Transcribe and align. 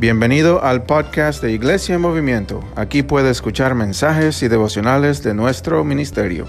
Bienvenido 0.00 0.62
al 0.62 0.84
podcast 0.84 1.42
de 1.42 1.50
Iglesia 1.50 1.96
en 1.96 2.00
Movimiento. 2.00 2.62
Aquí 2.76 3.02
puede 3.02 3.30
escuchar 3.30 3.74
mensajes 3.74 4.40
y 4.44 4.46
devocionales 4.46 5.24
de 5.24 5.34
nuestro 5.34 5.82
ministerio. 5.82 6.46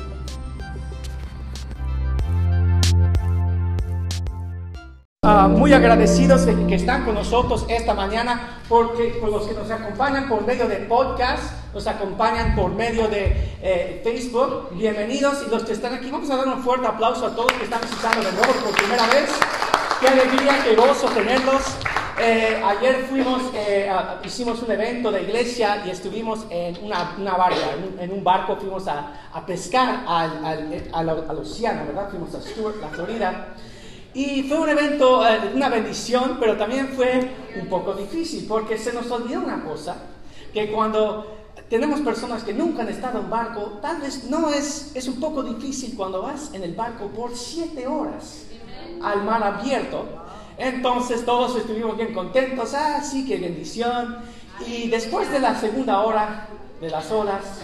Ah, 5.23 5.47
muy 5.47 5.73
agradecidos 5.73 6.45
de 6.45 6.67
que 6.67 6.75
están 6.75 7.05
con 7.05 7.15
nosotros 7.15 7.65
esta 7.69 7.95
mañana, 7.95 8.59
porque 8.69 9.17
por 9.19 9.31
los 9.31 9.47
que 9.47 9.55
nos 9.55 9.71
acompañan 9.71 10.29
por 10.29 10.45
medio 10.45 10.67
de 10.67 10.75
podcast, 10.75 11.73
nos 11.73 11.87
acompañan 11.87 12.55
por 12.55 12.71
medio 12.75 13.07
de 13.07 13.55
eh, 13.63 14.01
Facebook, 14.03 14.75
bienvenidos. 14.75 15.43
Y 15.47 15.49
los 15.49 15.63
que 15.63 15.73
están 15.73 15.95
aquí, 15.95 16.11
vamos 16.11 16.29
a 16.29 16.35
dar 16.35 16.47
un 16.47 16.61
fuerte 16.61 16.85
aplauso 16.85 17.25
a 17.25 17.35
todos 17.35 17.51
que 17.53 17.63
están 17.63 17.81
visitando 17.81 18.19
de 18.19 18.31
nuevo 18.31 18.53
por 18.63 18.75
primera 18.75 19.07
vez. 19.07 19.31
Qué 19.99 20.07
alegría, 20.07 20.63
qué 20.63 20.75
gozo 20.75 21.07
tenerlos. 21.07 21.63
Eh, 22.21 22.61
ayer 22.65 23.05
fuimos, 23.09 23.43
eh, 23.55 23.89
hicimos 24.25 24.61
un 24.61 24.71
evento 24.71 25.09
de 25.09 25.23
iglesia 25.23 25.83
y 25.85 25.89
estuvimos 25.89 26.45
en 26.49 26.83
una, 26.83 27.15
una 27.17 27.37
barca, 27.37 27.75
en 27.97 28.11
un, 28.11 28.23
barco, 28.25 28.57
fuimos 28.57 28.89
a, 28.89 29.29
a 29.31 29.45
pescar 29.45 30.03
al, 30.05 30.45
al, 30.45 30.89
al, 30.91 31.09
al, 31.09 31.37
océano, 31.37 31.85
¿verdad? 31.85 32.09
Fuimos 32.09 32.35
a 32.35 32.41
Stuart, 32.41 32.75
la 32.81 32.89
Florida. 32.89 33.55
Y 34.13 34.43
fue 34.43 34.59
un 34.59 34.67
evento, 34.67 35.25
eh, 35.25 35.51
una 35.55 35.69
bendición, 35.69 36.37
pero 36.41 36.57
también 36.57 36.89
fue 36.89 37.31
un 37.57 37.67
poco 37.67 37.93
difícil, 37.93 38.45
porque 38.49 38.77
se 38.77 38.91
nos 38.91 39.09
olvidó 39.09 39.39
una 39.39 39.63
cosa, 39.63 39.95
que 40.53 40.69
cuando 40.73 41.37
tenemos 41.69 42.01
personas 42.01 42.43
que 42.43 42.53
nunca 42.53 42.81
han 42.81 42.89
estado 42.89 43.19
en 43.21 43.29
barco, 43.29 43.79
tal 43.81 44.01
vez 44.01 44.25
no 44.25 44.49
es, 44.49 44.93
es 44.93 45.07
un 45.07 45.21
poco 45.21 45.41
difícil 45.41 45.95
cuando 45.95 46.23
vas 46.23 46.53
en 46.53 46.63
el 46.63 46.73
barco 46.73 47.07
por 47.07 47.33
siete 47.33 47.87
horas 47.87 48.43
al 49.01 49.23
mar 49.23 49.41
abierto 49.41 50.05
entonces 50.59 51.25
todos 51.25 51.55
estuvimos 51.55 51.95
bien 51.95 52.13
contentos, 52.13 52.73
ah, 52.75 53.01
sí, 53.01 53.25
qué 53.25 53.37
bendición. 53.37 54.17
Y 54.67 54.89
después 54.89 55.31
de 55.31 55.39
la 55.39 55.55
segunda 55.55 56.01
hora 56.01 56.47
de 56.81 56.89
las 56.89 57.09
olas, 57.11 57.61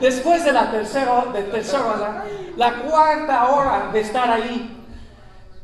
después 0.00 0.44
de 0.44 0.52
la 0.52 0.70
tercera, 0.72 1.12
hora, 1.14 2.24
la 2.56 2.82
cuarta 2.82 3.48
hora 3.48 3.90
de 3.92 4.00
estar 4.00 4.28
ahí, 4.28 4.84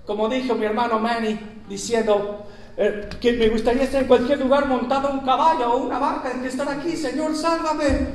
como 0.07 0.29
dijo 0.29 0.55
mi 0.55 0.65
hermano 0.65 1.01
Manny, 1.01 1.39
diciendo, 1.69 2.47
eh, 2.77 3.11
que 3.21 3.33
me 3.33 3.49
gustaría 3.49 3.83
estar 3.83 4.01
en 4.01 4.09
cualquier 4.09 4.39
lugar 4.41 4.67
montado 4.67 5.11
un 5.11 5.21
caballo 5.21 5.73
o 5.73 5.77
una 5.79 5.99
vaca 5.99 6.31
en 6.31 6.43
que 6.43 6.49
estar 6.49 6.69
aquí, 6.69 6.97
Señor, 6.97 7.35
sálvame. 7.35 8.07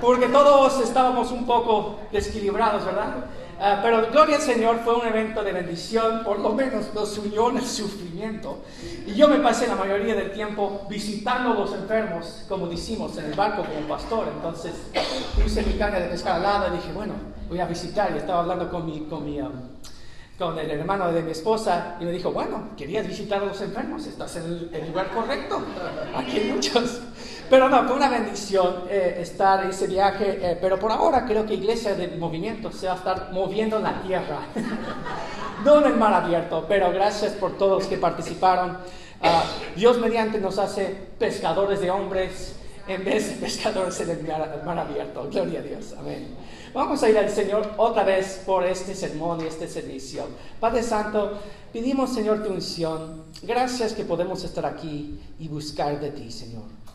Porque 0.00 0.26
todos 0.28 0.80
estábamos 0.80 1.30
un 1.30 1.46
poco 1.46 2.00
desequilibrados, 2.10 2.84
¿verdad? 2.84 3.26
Ah, 3.58 3.80
pero 3.82 4.10
gloria 4.10 4.36
al 4.36 4.42
Señor 4.42 4.80
fue 4.84 4.94
un 4.96 5.06
evento 5.06 5.42
de 5.42 5.52
bendición, 5.52 6.22
por 6.24 6.38
lo 6.38 6.52
menos 6.52 6.92
nos 6.94 7.16
unió 7.16 7.48
en 7.50 7.56
el 7.56 7.66
sufrimiento. 7.66 8.58
Y 9.06 9.14
yo 9.14 9.28
me 9.28 9.38
pasé 9.38 9.66
la 9.66 9.76
mayoría 9.76 10.14
del 10.14 10.32
tiempo 10.32 10.86
visitando 10.90 11.52
a 11.52 11.54
los 11.54 11.72
enfermos, 11.72 12.44
como 12.48 12.66
decimos, 12.66 13.16
en 13.16 13.26
el 13.26 13.34
barco 13.34 13.64
como 13.64 13.88
pastor. 13.88 14.28
Entonces 14.34 14.74
puse 15.42 15.62
mi 15.62 15.72
caña 15.74 16.00
de 16.00 16.08
pescar 16.08 16.36
al 16.36 16.42
lado 16.42 16.68
y 16.68 16.76
dije, 16.76 16.92
bueno, 16.92 17.14
voy 17.48 17.60
a 17.60 17.66
visitar. 17.66 18.12
Y 18.14 18.18
estaba 18.18 18.40
hablando 18.40 18.70
con 18.70 18.84
mi, 18.84 19.00
con 19.06 19.24
mi 19.24 19.40
um, 19.40 19.52
con 20.38 20.58
el 20.58 20.70
hermano 20.70 21.10
de 21.12 21.22
mi 21.22 21.30
esposa 21.30 21.96
y 21.98 22.04
me 22.04 22.12
dijo, 22.12 22.30
bueno, 22.30 22.70
querías 22.76 23.06
visitar 23.06 23.42
a 23.42 23.46
los 23.46 23.60
enfermos, 23.62 24.06
estás 24.06 24.36
en 24.36 24.68
el, 24.72 24.88
lugar 24.88 25.10
correcto, 25.10 25.62
aquí 26.14 26.38
hay 26.38 26.52
muchos. 26.52 27.00
Pero 27.48 27.68
no, 27.68 27.86
fue 27.86 27.96
una 27.96 28.08
bendición 28.08 28.84
eh, 28.88 29.18
estar 29.20 29.62
en 29.62 29.70
ese 29.70 29.86
viaje, 29.86 30.38
eh, 30.40 30.58
pero 30.60 30.78
por 30.78 30.90
ahora 30.90 31.24
creo 31.24 31.46
que 31.46 31.54
Iglesia 31.54 31.94
de 31.94 32.08
Movimiento 32.16 32.72
se 32.72 32.86
va 32.86 32.94
a 32.94 32.96
estar 32.96 33.32
moviendo 33.32 33.76
en 33.76 33.84
la 33.84 34.02
tierra, 34.02 34.40
no 35.64 35.78
en 35.78 35.92
el 35.92 35.96
mar 35.96 36.12
abierto, 36.12 36.64
pero 36.68 36.90
gracias 36.90 37.32
por 37.32 37.56
todos 37.56 37.86
que 37.86 37.98
participaron. 37.98 38.78
Ah, 39.22 39.44
Dios 39.76 39.98
mediante 39.98 40.38
nos 40.38 40.58
hace 40.58 40.96
pescadores 41.18 41.80
de 41.80 41.90
hombres 41.90 42.56
en 42.88 43.04
vez 43.04 43.28
de 43.28 43.36
pescadores 43.46 43.98
en 44.00 44.10
el 44.10 44.22
mar 44.64 44.78
abierto. 44.78 45.28
Gloria 45.30 45.60
a 45.60 45.62
Dios, 45.62 45.94
amén. 45.98 46.36
Vamos 46.74 47.02
a 47.02 47.08
ir 47.08 47.16
al 47.16 47.30
Señor 47.30 47.72
otra 47.78 48.04
vez 48.04 48.42
por 48.44 48.64
este 48.64 48.94
sermón 48.94 49.40
y 49.40 49.44
este 49.44 49.66
servicio. 49.66 50.26
Padre 50.60 50.82
Santo, 50.82 51.38
pedimos, 51.72 52.12
Señor, 52.12 52.42
tu 52.42 52.50
unción. 52.50 53.24
Gracias 53.42 53.92
que 53.92 54.04
podemos 54.04 54.44
estar 54.44 54.66
aquí 54.66 55.18
y 55.38 55.48
buscar 55.48 55.98
de 55.98 56.10
ti, 56.10 56.30
Señor. 56.30 56.85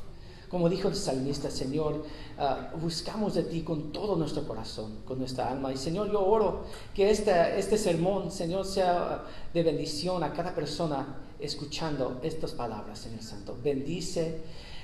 Como 0.51 0.67
dijo 0.67 0.89
el 0.89 0.95
salmista, 0.95 1.49
Señor, 1.49 2.03
uh, 2.37 2.77
buscamos 2.77 3.35
de 3.35 3.43
ti 3.43 3.61
con 3.61 3.93
todo 3.93 4.17
nuestro 4.17 4.45
corazón, 4.45 4.97
con 5.05 5.17
nuestra 5.17 5.49
alma. 5.49 5.71
Y 5.71 5.77
Señor, 5.77 6.11
yo 6.11 6.25
oro 6.25 6.65
que 6.93 7.09
este, 7.09 7.57
este 7.57 7.77
sermón, 7.77 8.29
Señor, 8.31 8.65
sea 8.65 9.23
de 9.53 9.63
bendición 9.63 10.21
a 10.25 10.33
cada 10.33 10.53
persona 10.53 11.21
escuchando 11.39 12.19
estas 12.21 12.51
palabras, 12.51 12.99
Señor 12.99 13.23
Santo. 13.23 13.57
Bendice 13.63 14.41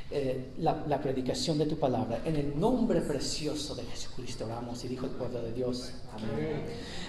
eh, 0.09 0.53
la, 0.59 1.01
predicación 1.01 1.57
de 1.57 1.65
tu 1.65 1.77
palabra. 1.77 2.21
En 2.23 2.37
el 2.37 2.57
nombre 2.57 3.01
precioso 3.01 3.75
de 3.75 3.83
Jesucristo 3.83 4.45
oramos 4.45 4.81
y 4.85 4.87
dijo 4.87 5.05
el 5.05 5.11
pueblo 5.11 5.41
de 5.41 5.51
Dios. 5.51 5.91
Amén. 6.13 6.63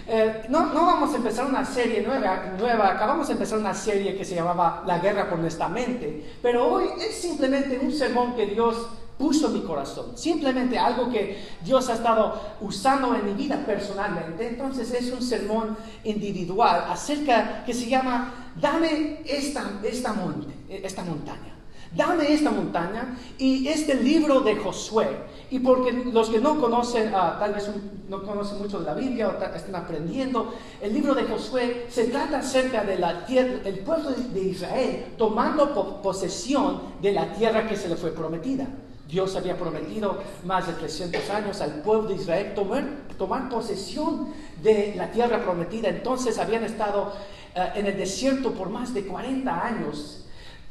Eh, 0.08 0.42
no, 0.48 0.72
no, 0.74 0.84
vamos 0.84 1.12
a 1.12 1.18
empezar 1.18 1.46
una 1.46 1.64
serie 1.64 2.02
nueva, 2.02 2.54
nueva, 2.58 2.94
acabamos 2.94 3.28
de 3.28 3.34
empezar 3.34 3.60
una 3.60 3.72
serie 3.72 4.16
que 4.16 4.24
se 4.24 4.34
llamaba 4.34 4.82
La 4.84 4.98
guerra 4.98 5.30
por 5.30 5.38
nuestra 5.38 5.68
mente, 5.68 6.24
pero 6.42 6.66
hoy 6.66 6.86
es 6.98 7.14
simplemente 7.14 7.78
un 7.78 7.92
sermón 7.92 8.34
que 8.34 8.46
Dios 8.46 8.88
puso 9.16 9.46
en 9.46 9.54
mi 9.54 9.60
corazón, 9.60 10.18
simplemente 10.18 10.76
algo 10.76 11.08
que 11.08 11.38
Dios 11.64 11.88
ha 11.90 11.94
estado 11.94 12.40
usando 12.62 13.14
en 13.14 13.26
mi 13.26 13.34
vida 13.34 13.64
personalmente. 13.64 14.48
Entonces 14.48 14.92
es 14.92 15.12
un 15.12 15.22
sermón 15.22 15.76
individual 16.02 16.86
acerca 16.88 17.62
que 17.64 17.74
se 17.74 17.88
llama 17.88 18.52
Dame 18.60 19.20
esta, 19.24 19.78
esta, 19.84 20.12
monte, 20.14 20.52
esta 20.68 21.04
montaña 21.04 21.57
dame 21.96 22.32
esta 22.32 22.50
montaña 22.50 23.16
y 23.38 23.68
este 23.68 23.94
libro 23.94 24.40
de 24.40 24.56
Josué. 24.56 25.08
Y 25.50 25.60
porque 25.60 25.92
los 25.92 26.28
que 26.28 26.40
no 26.40 26.60
conocen, 26.60 27.12
ah, 27.14 27.36
tal 27.38 27.54
vez 27.54 27.70
no 28.08 28.22
conocen 28.22 28.58
mucho 28.58 28.80
de 28.80 28.86
la 28.86 28.94
Biblia 28.94 29.28
o 29.28 29.56
están 29.56 29.76
aprendiendo, 29.76 30.54
el 30.80 30.92
libro 30.92 31.14
de 31.14 31.24
Josué 31.24 31.86
se 31.88 32.04
trata 32.04 32.38
acerca 32.38 32.84
del 32.84 33.04
el 33.64 33.78
pueblo 33.80 34.10
de 34.10 34.40
Israel 34.40 35.14
tomando 35.16 36.02
posesión 36.02 36.80
de 37.00 37.12
la 37.12 37.32
tierra 37.32 37.66
que 37.66 37.76
se 37.76 37.88
le 37.88 37.96
fue 37.96 38.10
prometida. 38.10 38.66
Dios 39.08 39.34
había 39.36 39.56
prometido 39.56 40.18
más 40.44 40.66
de 40.66 40.74
300 40.74 41.30
años 41.30 41.60
al 41.62 41.80
pueblo 41.80 42.08
de 42.10 42.16
Israel 42.16 42.52
tomar, 42.54 42.84
tomar 43.16 43.48
posesión 43.48 44.28
de 44.62 44.94
la 44.96 45.10
tierra 45.10 45.42
prometida. 45.42 45.88
Entonces 45.88 46.38
habían 46.38 46.64
estado 46.64 47.12
ah, 47.56 47.72
en 47.74 47.86
el 47.86 47.96
desierto 47.96 48.52
por 48.52 48.68
más 48.68 48.92
de 48.92 49.06
40 49.06 49.66
años 49.66 50.26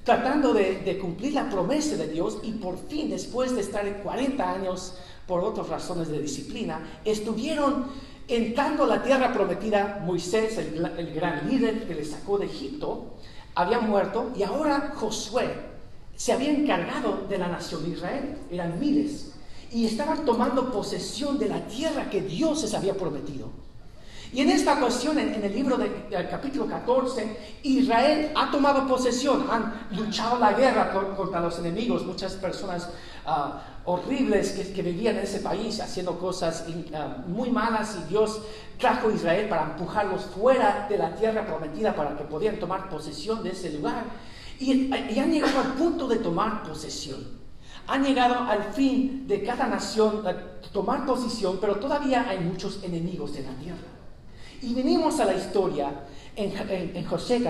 tratando 0.08 0.54
de, 0.54 0.98
cumplir 1.02 1.34
la 1.34 1.50
promesa 1.50 1.98
de 1.98 2.08
Dios 2.08 2.38
y 2.42 2.54
por 2.54 2.78
fin, 2.78 3.10
después 3.10 3.54
de 3.54 3.60
estar 3.60 3.86
40 4.02 4.52
años 4.52 4.94
por 5.28 5.44
otras 5.44 5.68
razones 5.68 6.08
de 6.08 6.22
disciplina, 6.22 7.02
estuvieron 7.04 7.88
entrando 8.30 8.86
a 8.86 8.88
la 8.88 9.04
tierra 9.04 9.34
prometida. 9.34 10.02
Moisés, 10.06 10.58
el, 10.60 11.14
gran 11.14 11.50
líder 11.50 11.86
que 11.86 11.94
les 11.94 12.12
sacó 12.12 12.38
de 12.38 12.46
Egipto, 12.46 13.16
había 13.54 13.82
muerto 13.82 14.32
y 14.38 14.44
ahora 14.44 14.94
Josué 14.96 15.54
se 16.16 16.32
había 16.32 16.52
encargado 16.52 17.26
de 17.28 17.38
la 17.38 17.50
nación 17.50 17.84
de 17.84 17.90
Israel. 17.90 18.38
Eran 18.50 18.80
miles 18.80 19.34
y 19.74 19.86
estaban 19.86 20.24
tomando 20.24 20.72
posesión 20.72 21.38
de 21.38 21.50
la 21.50 21.68
tierra 21.68 22.10
que 22.10 22.22
Dios 22.22 22.62
les 22.62 22.74
había 22.74 22.94
prometido. 22.94 23.50
Y 24.34 24.42
en 24.42 24.50
esta 24.50 24.74
ocasión, 24.74 25.18
en, 25.20 25.42
el 25.42 25.54
libro 25.54 25.78
del 25.78 26.30
capítulo 26.30 26.68
14, 26.68 27.60
Israel 27.64 28.32
ha 28.36 28.52
tomado 28.52 28.86
posesión, 28.86 29.46
han 29.50 29.88
luchado 29.92 30.38
la 30.38 30.54
guerra 30.54 30.92
contra 31.16 31.40
los 31.40 31.58
enemigos, 31.60 32.06
muchas 32.06 32.34
personas 32.34 32.90
ah, 33.26 33.62
horribles 33.86 34.52
que, 34.52 34.82
vivían 34.82 35.16
en 35.18 35.24
ese 35.24 35.40
país 35.40 35.80
haciendo 35.80 36.20
cosas 36.20 36.66
ah, 36.94 37.24
muy 37.26 37.50
malas 37.52 37.98
y 38.02 38.10
Dios 38.10 38.42
trajo 38.78 39.08
a 39.08 39.14
Israel 39.14 39.48
para 39.48 39.64
empujarlos 39.64 40.26
fuera 40.26 40.88
de 40.90 40.98
la 40.98 41.16
tierra 41.16 41.46
prometida 41.46 41.96
para 41.96 42.18
que 42.18 42.26
pudieran 42.26 42.60
tomar 42.60 42.90
posesión 42.90 43.44
de 43.44 43.52
ese 43.52 43.72
lugar. 43.72 44.04
Y, 44.60 44.92
han 44.92 45.32
llegado 45.32 45.60
al 45.60 45.74
punto 45.74 46.08
de 46.08 46.18
tomar 46.18 46.64
posesión. 46.64 47.38
Han 47.88 48.04
llegado 48.04 48.36
al 48.36 48.74
fin 48.74 49.26
de 49.26 49.44
cada 49.44 49.68
nación 49.68 50.24
tomar 50.74 51.06
posición, 51.06 51.58
pero 51.62 51.78
todavía 51.78 52.28
hay 52.28 52.40
muchos 52.40 52.84
enemigos 52.84 53.38
en 53.38 53.46
la 53.46 53.54
tierra. 53.54 53.97
Y 54.62 54.74
venimos 54.74 55.20
a 55.20 55.26
la 55.26 55.34
historia 55.34 55.92
en, 56.36 57.06
José 57.06 57.42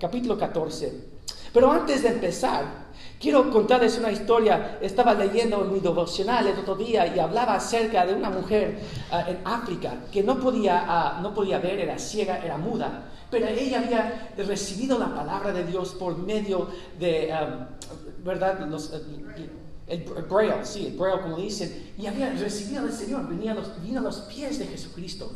capítulo 0.00 0.36
14. 0.36 1.16
Pero 1.52 1.70
antes 1.70 2.02
de 2.02 2.08
empezar, 2.08 2.86
quiero 3.20 3.50
contarles 3.50 3.98
una 3.98 4.10
historia. 4.10 4.78
Estaba 4.80 5.14
leyendo 5.14 5.64
en 5.64 5.72
mi 5.72 5.80
devocional 5.80 6.46
el 6.46 6.58
otro 6.58 6.74
día 6.74 7.06
y 7.14 7.18
hablaba 7.18 7.54
acerca 7.54 8.04
de 8.04 8.14
una 8.14 8.30
mujer 8.30 8.80
ah, 9.10 9.24
en 9.28 9.38
África 9.44 10.04
que 10.12 10.22
no 10.22 10.38
podía, 10.38 10.84
ah, 10.86 11.20
no 11.22 11.32
podía 11.32 11.58
ver, 11.58 11.78
era 11.78 11.98
ciega, 11.98 12.38
era 12.44 12.58
muda. 12.58 13.12
Pero 13.30 13.46
ella 13.46 13.78
había 13.78 14.34
recibido 14.36 14.98
la 14.98 15.14
palabra 15.14 15.52
de 15.52 15.64
Dios 15.64 15.94
por 15.94 16.16
medio 16.18 16.68
de, 16.98 17.32
ah, 17.32 17.70
¿verdad? 18.24 18.58
el, 19.86 20.02
braille, 20.28 20.64
sí, 20.64 20.86
el 20.86 20.96
braille 20.96 21.22
como 21.22 21.36
dicen, 21.36 21.92
y 21.96 22.06
había 22.06 22.30
recibido 22.30 22.84
del 22.84 22.92
Señor, 22.92 23.28
venía 23.28 23.54
los, 23.54 23.80
vino 23.82 24.00
a 24.00 24.02
los 24.02 24.18
pies 24.22 24.58
de 24.58 24.66
Jesucristo. 24.66 25.30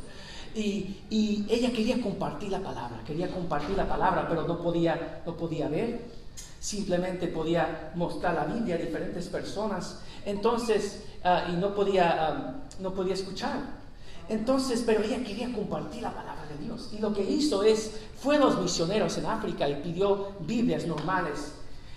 Y, 0.54 1.46
ella 1.48 1.70
quería 1.70 2.00
compartir 2.00 2.50
la 2.50 2.60
palabra, 2.60 3.02
quería 3.06 3.28
compartir 3.28 3.76
la 3.76 3.88
palabra, 3.88 4.28
pero 4.28 4.46
no 4.46 4.60
podía, 4.60 5.22
no 5.26 5.36
podía 5.36 5.68
ver. 5.68 6.20
Simplemente 6.58 7.28
podía 7.28 7.92
mostrar 7.94 8.34
la 8.34 8.44
Biblia 8.44 8.74
a 8.74 8.78
diferentes 8.78 9.28
personas. 9.28 10.00
Entonces, 10.26 11.04
uh, 11.24 11.52
y 11.52 11.56
no 11.56 11.74
podía, 11.74 12.62
um, 12.78 12.82
no 12.82 12.92
podía 12.92 13.14
escuchar. 13.14 13.80
Entonces, 14.28 14.82
pero 14.84 15.02
ella 15.02 15.24
quería 15.24 15.52
compartir 15.52 16.02
la 16.02 16.14
palabra 16.14 16.44
de 16.46 16.64
Dios. 16.64 16.90
Y 16.92 16.98
lo 16.98 17.12
que 17.12 17.22
hizo 17.22 17.62
es, 17.62 18.00
fue 18.16 18.36
a 18.36 18.38
los 18.38 18.60
misioneros 18.60 19.16
en 19.18 19.26
África 19.26 19.68
y 19.68 19.76
pidió 19.82 20.28
Biblias 20.40 20.86
normales. 20.86 21.52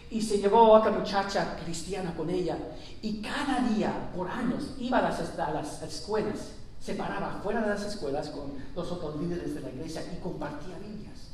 Y 0.09 0.21
se 0.21 0.39
llevó 0.39 0.59
a 0.59 0.79
otra 0.79 0.91
muchacha 0.91 1.57
cristiana 1.63 2.13
con 2.15 2.29
ella. 2.29 2.57
Y 3.01 3.21
cada 3.21 3.67
día, 3.69 4.11
por 4.15 4.29
años, 4.29 4.63
iba 4.79 5.01
las, 5.01 5.19
a 5.37 5.51
las 5.51 5.81
escuelas, 5.83 6.53
se 6.83 6.95
paraba 6.95 7.39
fuera 7.43 7.61
de 7.61 7.69
las 7.69 7.85
escuelas 7.85 8.29
con 8.29 8.53
los 8.75 8.91
otros 8.91 9.21
líderes 9.21 9.55
de 9.55 9.61
la 9.61 9.69
iglesia 9.69 10.03
y 10.13 10.21
compartía 10.21 10.77
Biblias. 10.79 11.29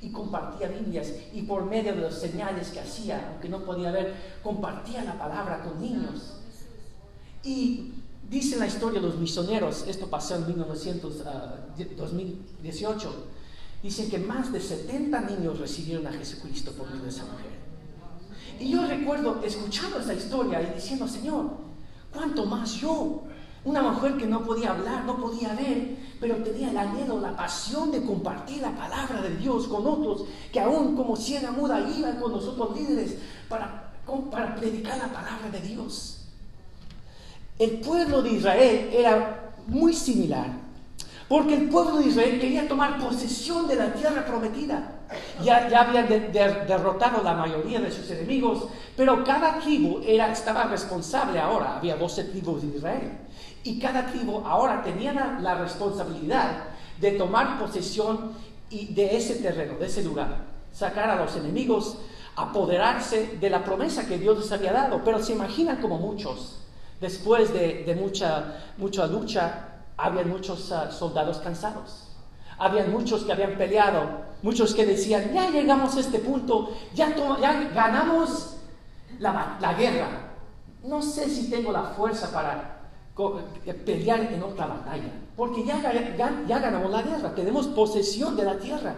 Y 0.00 0.10
compartía 0.10 0.68
Biblias. 0.68 1.12
Y 1.32 1.42
por 1.42 1.64
medio 1.64 1.94
de 1.94 2.02
las 2.02 2.14
señales 2.14 2.68
que 2.68 2.80
hacía, 2.80 3.30
aunque 3.30 3.48
no 3.48 3.64
podía 3.64 3.90
ver, 3.90 4.14
compartía 4.42 5.02
la 5.04 5.18
palabra 5.18 5.62
con 5.62 5.80
niños. 5.80 6.34
Y 7.42 7.94
Dice 8.32 8.56
la 8.56 8.66
historia 8.66 8.98
de 8.98 9.08
los 9.08 9.18
misioneros, 9.18 9.84
esto 9.86 10.06
pasó 10.06 10.36
en 10.36 10.46
1900, 10.46 11.22
2018, 11.98 13.08
ah, 13.08 13.30
dicen 13.82 14.08
que 14.08 14.18
más 14.18 14.50
de 14.50 14.58
70 14.58 15.20
niños 15.20 15.58
recibieron 15.58 16.06
a 16.06 16.12
Jesucristo 16.12 16.72
por 16.72 16.88
medio 16.88 17.02
de 17.02 17.10
esa 17.10 17.24
mujer. 17.24 17.52
Y 18.58 18.70
yo 18.70 18.86
recuerdo 18.86 19.42
escuchando 19.44 19.98
esa 19.98 20.14
historia 20.14 20.62
y 20.62 20.74
diciendo, 20.76 21.06
Señor, 21.06 21.50
¿cuánto 22.10 22.46
más 22.46 22.72
yo? 22.76 23.24
Una 23.64 23.82
mujer 23.82 24.16
que 24.16 24.26
no 24.26 24.42
podía 24.42 24.72
hablar, 24.72 25.04
no 25.04 25.16
podía 25.16 25.54
ver, 25.54 25.96
pero 26.20 26.36
tenía 26.36 26.70
el 26.70 26.76
anhelo, 26.76 27.20
la 27.20 27.36
pasión 27.36 27.92
de 27.92 28.02
compartir 28.02 28.60
la 28.60 28.72
palabra 28.72 29.22
de 29.22 29.36
Dios 29.36 29.68
con 29.68 29.86
otros, 29.86 30.24
que 30.52 30.60
aún 30.60 30.96
como 30.96 31.16
ciega 31.16 31.52
muda 31.52 31.80
iban 31.96 32.18
con 32.20 32.32
nosotros 32.32 32.76
líderes 32.76 33.18
para, 33.48 33.92
para 34.30 34.56
predicar 34.56 34.98
la 34.98 35.12
palabra 35.12 35.48
de 35.52 35.60
Dios. 35.60 36.26
El 37.58 37.80
pueblo 37.80 38.22
de 38.22 38.30
Israel 38.30 38.90
era 38.92 39.52
muy 39.68 39.92
similar, 39.92 40.48
porque 41.28 41.54
el 41.54 41.68
pueblo 41.68 41.98
de 41.98 42.08
Israel 42.08 42.40
quería 42.40 42.66
tomar 42.66 42.98
posesión 42.98 43.68
de 43.68 43.76
la 43.76 43.94
tierra 43.94 44.24
prometida. 44.26 44.98
Ya, 45.42 45.68
ya 45.68 45.82
habían 45.82 46.08
derrotado 46.32 47.22
la 47.22 47.34
mayoría 47.34 47.80
de 47.80 47.90
sus 47.90 48.10
enemigos, 48.10 48.68
pero 48.96 49.22
cada 49.22 49.58
tribu 49.60 50.00
estaba 50.00 50.64
responsable 50.64 51.38
ahora, 51.38 51.76
había 51.76 51.96
12 51.96 52.24
tribus 52.24 52.62
de 52.62 52.76
Israel, 52.76 53.12
y 53.64 53.78
cada 53.78 54.06
tribu 54.06 54.42
ahora 54.46 54.82
tenía 54.82 55.12
la, 55.12 55.54
responsabilidad 55.54 56.64
de 57.00 57.12
tomar 57.12 57.58
posesión 57.58 58.32
de 58.70 59.16
ese 59.16 59.36
terreno, 59.36 59.78
de 59.78 59.86
ese 59.86 60.02
lugar, 60.02 60.36
sacar 60.72 61.10
a 61.10 61.16
los 61.16 61.36
enemigos, 61.36 61.98
apoderarse 62.36 63.38
de 63.40 63.50
la 63.50 63.64
promesa 63.64 64.06
que 64.06 64.18
Dios 64.18 64.38
les 64.38 64.52
había 64.52 64.72
dado. 64.72 65.02
Pero 65.04 65.22
se 65.22 65.32
imaginan 65.32 65.80
como 65.80 65.98
muchos 65.98 66.62
Después 67.02 67.52
de, 67.52 67.98
mucha, 68.00 68.60
mucha 68.76 69.08
lucha, 69.08 69.64
había 69.96 70.22
muchos 70.22 70.70
ah, 70.70 70.88
soldados 70.88 71.38
cansados. 71.38 72.06
Habían 72.58 72.92
muchos 72.92 73.24
que 73.24 73.32
habían 73.32 73.58
peleado, 73.58 74.20
muchos 74.42 74.72
que 74.72 74.86
decían, 74.86 75.32
ya 75.34 75.50
llegamos 75.50 75.96
a 75.96 76.00
este 76.00 76.20
punto, 76.20 76.70
ya, 76.94 77.12
ya 77.40 77.70
ganamos 77.74 78.54
la, 79.18 79.74
guerra. 79.76 80.30
No 80.84 81.02
sé 81.02 81.28
si 81.28 81.50
tengo 81.50 81.72
la 81.72 81.82
fuerza 81.82 82.30
para 82.30 82.71
pelear 83.84 84.32
en 84.32 84.42
otra 84.42 84.66
batalla, 84.66 85.12
porque 85.36 85.64
ya, 85.64 85.80
ya, 86.46 86.58
ganamos 86.58 86.90
la 86.90 87.02
guerra, 87.02 87.34
tenemos 87.34 87.66
posesión 87.68 88.36
de 88.36 88.44
la 88.44 88.58
tierra. 88.58 88.94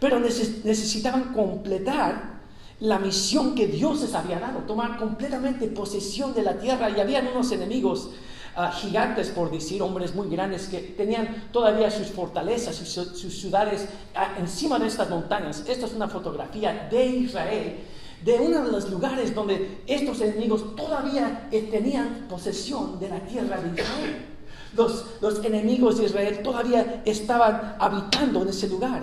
Pero 0.00 0.20
necesitaban 0.20 1.32
completar 1.32 2.34
la 2.80 2.98
misión 2.98 3.54
que 3.54 3.66
Dios 3.66 4.02
les 4.02 4.14
había 4.14 4.38
dado, 4.38 4.60
tomar 4.60 4.98
completamente 4.98 5.66
posesión 5.68 6.34
de 6.34 6.42
la 6.42 6.58
tierra. 6.58 6.90
Y 6.90 7.00
habían 7.00 7.28
unos 7.28 7.50
enemigos 7.52 8.10
ah, 8.56 8.70
gigantes, 8.72 9.30
por 9.30 9.50
decir, 9.50 9.82
hombres 9.82 10.14
muy 10.14 10.28
grandes 10.28 10.68
que 10.68 10.78
tenían 10.78 11.48
todavía 11.52 11.90
sus 11.90 12.08
fortalezas, 12.08 12.76
sus, 12.76 12.88
sus 12.88 13.40
ciudades 13.40 13.88
ah, 14.14 14.34
encima 14.38 14.78
de 14.78 14.88
estas 14.88 15.08
montañas. 15.08 15.64
Esta 15.66 15.86
es 15.86 15.94
una 15.94 16.08
fotografía 16.08 16.88
de 16.90 17.06
Israel, 17.06 17.78
de 18.24 18.38
uno 18.38 18.64
de 18.64 18.72
los 18.72 18.90
lugares 18.90 19.34
donde 19.34 19.82
estos 19.86 20.20
enemigos 20.22 20.74
todavía 20.74 21.46
tenían 21.50 22.26
posesión 22.28 22.98
de 22.98 23.10
la 23.10 23.20
tierra 23.20 23.60
de 23.60 23.68
Israel. 23.80 24.26
Los, 24.74 25.04
los 25.20 25.44
enemigos 25.44 25.98
de 25.98 26.06
Israel 26.06 26.40
todavía 26.42 27.02
estaban 27.04 27.76
habitando 27.78 28.42
en 28.42 28.48
ese 28.48 28.68
lugar. 28.68 29.02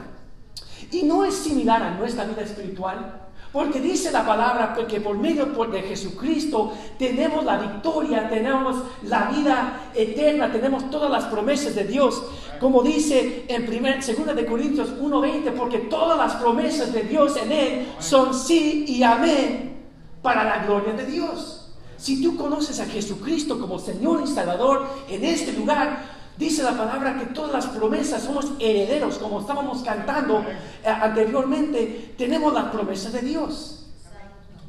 Y 0.91 1.03
no 1.03 1.23
es 1.23 1.35
similar 1.35 1.83
a 1.83 1.97
nuestra 1.97 2.25
vida 2.25 2.41
espiritual. 2.41 3.20
Porque 3.51 3.81
dice 3.81 4.11
la 4.11 4.25
palabra 4.25 4.73
que 4.87 5.01
por 5.01 5.17
medio 5.17 5.47
de 5.47 5.81
Jesucristo 5.81 6.71
tenemos 6.97 7.43
la 7.43 7.57
victoria, 7.57 8.29
tenemos 8.29 8.77
la 9.03 9.25
vida 9.25 9.91
eterna, 9.93 10.49
tenemos 10.51 10.89
todas 10.89 11.11
las 11.11 11.25
promesas 11.25 11.75
de 11.75 11.83
Dios. 11.83 12.23
Como 12.61 12.81
dice 12.81 13.45
en 13.49 13.65
2 13.65 14.35
de 14.35 14.45
Corintios 14.45 14.89
1:20, 14.97 15.51
porque 15.51 15.79
todas 15.79 16.17
las 16.17 16.35
promesas 16.35 16.93
de 16.93 17.03
Dios 17.03 17.35
en 17.35 17.51
él 17.51 17.87
son 17.99 18.33
sí 18.33 18.85
y 18.87 19.03
amén 19.03 19.83
para 20.21 20.45
la 20.45 20.63
gloria 20.65 20.93
de 20.93 21.05
Dios. 21.05 21.73
Si 21.97 22.23
tú 22.23 22.37
conoces 22.37 22.79
a 22.79 22.85
Jesucristo 22.85 23.59
como 23.59 23.79
Señor 23.79 24.21
y 24.23 24.27
Salvador 24.27 24.87
en 25.09 25.25
este 25.25 25.51
lugar, 25.51 26.20
Dice 26.37 26.63
la 26.63 26.71
palabra 26.71 27.17
que 27.19 27.25
todas 27.27 27.51
las 27.51 27.67
promesas 27.67 28.23
somos 28.23 28.53
herederos, 28.59 29.17
como 29.17 29.41
estábamos 29.41 29.83
cantando 29.83 30.39
eh, 30.39 30.87
anteriormente, 30.87 32.15
tenemos 32.17 32.53
las 32.53 32.65
promesas 32.65 33.13
de 33.13 33.21
Dios. 33.21 33.85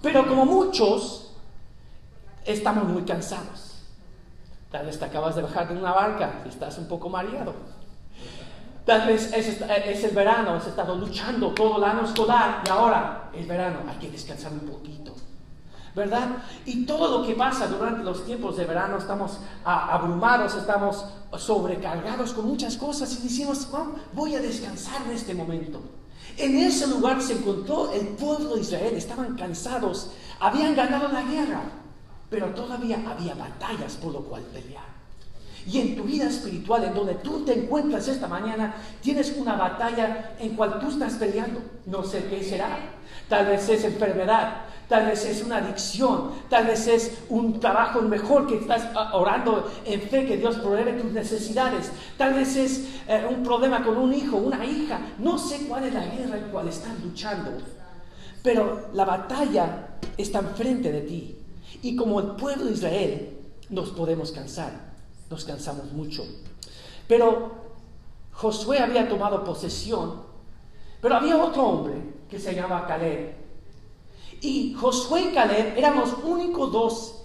Pero 0.03 0.27
como 0.27 0.45
muchos, 0.45 1.33
estamos 2.45 2.85
muy 2.89 3.03
cansados. 3.03 3.73
Tal 4.71 4.87
vez 4.87 4.99
te 4.99 5.05
acabas 5.05 5.37
de 5.37 5.43
bajar 5.43 5.69
de 5.69 5.77
una 5.77 5.93
barca 5.93 6.43
y 6.45 6.49
estás 6.49 6.79
un 6.79 6.89
poco 6.89 7.09
mareado. 7.09 7.55
Tal 8.85 9.07
vez 9.07 9.33
es, 9.33 9.61
es, 9.61 10.05
el 10.05 10.15
verano, 10.15 10.55
has 10.55 10.67
estado 10.67 10.97
luchando 10.97 11.51
todo 11.51 11.77
el 11.77 11.85
año 11.85 12.05
escolar 12.05 12.63
y 12.67 12.71
ahora 12.71 13.31
es 13.33 13.47
verano, 13.47 13.79
hay 13.89 13.97
que 13.99 14.11
descansar 14.11 14.53
un 14.53 14.61
poquito. 14.61 15.15
¿Verdad? 15.95 16.39
Y 16.65 16.85
todo 16.85 17.19
lo 17.19 17.27
que 17.27 17.35
pasa 17.35 17.67
durante 17.67 18.03
los 18.03 18.25
tiempos 18.25 18.57
de 18.57 18.65
verano, 18.65 18.99
estamos 18.99 19.39
abrumados, 19.65 20.55
estamos 20.55 21.05
sobrecargados 21.37 22.33
con 22.33 22.47
muchas 22.47 22.77
cosas 22.77 23.13
y 23.19 23.23
decimos, 23.23 23.69
voy 24.13 24.35
a 24.35 24.41
descansar 24.41 25.03
en 25.07 25.13
este 25.13 25.35
momento. 25.35 25.81
En 26.39 26.57
ese 26.57 26.87
lugar 26.87 27.21
se 27.21 27.35
encontró 27.35 27.93
el 27.93 28.09
pueblo 28.09 28.55
de 28.55 28.63
Israel, 28.63 28.95
estaban 28.95 29.37
cansados, 29.37 30.13
habían 30.41 30.75
ganado 30.75 31.09
la 31.09 31.23
guerra, 31.23 31.63
pero 32.31 32.47
todavía 32.49 32.99
había 33.07 33.35
batallas 33.35 33.95
por 33.97 34.13
lo 34.15 34.21
cual 34.21 34.43
pelear. 34.45 34.93
Y 35.67 35.79
en 35.79 35.97
tu 35.97 36.05
vida 36.05 36.25
espiritual, 36.25 36.85
en 36.85 36.95
donde 36.95 37.15
tú 37.17 37.45
te 37.45 37.53
encuentras 37.53 38.09
esta 38.09 38.27
mañana, 38.27 38.75
tienes 39.01 39.33
una 39.37 39.55
batalla 39.55 40.35
en 40.41 40.57
cual 40.57 40.81
tú 40.81 40.89
estás 40.89 41.15
peleando. 41.15 41.61
No 41.87 42.03
sé 42.03 42.25
qué 42.25 42.43
será. 42.43 42.79
Tal 43.29 43.47
vez 43.47 43.69
es 43.69 43.85
enfermedad, 43.85 44.65
tal 44.93 45.07
vez 45.07 45.25
es 45.25 45.43
una 45.43 45.57
adicción, 45.57 46.33
tal 46.51 46.67
vez 46.67 46.87
es 46.87 47.23
un 47.31 47.59
trabajo 47.59 48.03
mejor 48.03 48.47
que 48.47 48.59
estás 48.59 48.91
ah, 48.95 49.13
orando 49.15 49.73
en 49.87 50.03
fe 50.03 50.27
que 50.27 50.37
Dios 50.37 50.57
provee 50.57 51.01
tus 51.01 51.11
necesidades, 51.13 51.91
tal 52.19 52.35
vez 52.35 52.55
es 52.57 52.89
eh, 53.09 53.27
un 53.27 53.43
problema 53.43 53.83
con 53.83 53.97
un 53.97 54.13
hijo, 54.13 54.37
una 54.37 54.63
hija, 54.67 55.01
no 55.19 55.39
sé 55.39 55.67
cuál 55.67 55.85
es 55.85 55.95
la 55.95 56.05
guerra 56.05 56.37
en 56.37 56.51
cual 56.51 56.69
están 56.69 56.95
luchando, 57.03 57.53
pero 58.43 58.91
la 58.93 59.07
batalla 59.07 59.97
está 60.19 60.41
enfrente 60.41 60.93
de 60.93 61.01
ti. 61.01 61.39
Y 61.81 61.97
como 61.97 62.21
el 62.21 62.33
pueblo 62.33 62.67
de 62.67 62.73
Israel 62.73 63.31
nos 63.71 63.93
podemos 63.93 64.31
cansar, 64.31 64.73
nos 65.31 65.47
cansamos 65.47 65.91
mucho. 65.93 66.23
Pero 67.09 67.51
Josué 68.31 68.81
había 68.81 69.09
tomado 69.09 69.43
posesión, 69.43 70.21
pero 71.01 71.15
había 71.15 71.43
otro 71.43 71.63
hombre 71.63 71.95
que 72.29 72.39
se 72.39 72.55
llamaba 72.55 72.87
Caleb 72.87 73.42
y 74.43 74.75
Josué 74.75 75.29
y 75.31 75.35
Caleb 75.35 75.79
eran 75.79 75.99
los 75.99 76.15
únicos 76.25 76.73
dos 76.73 77.23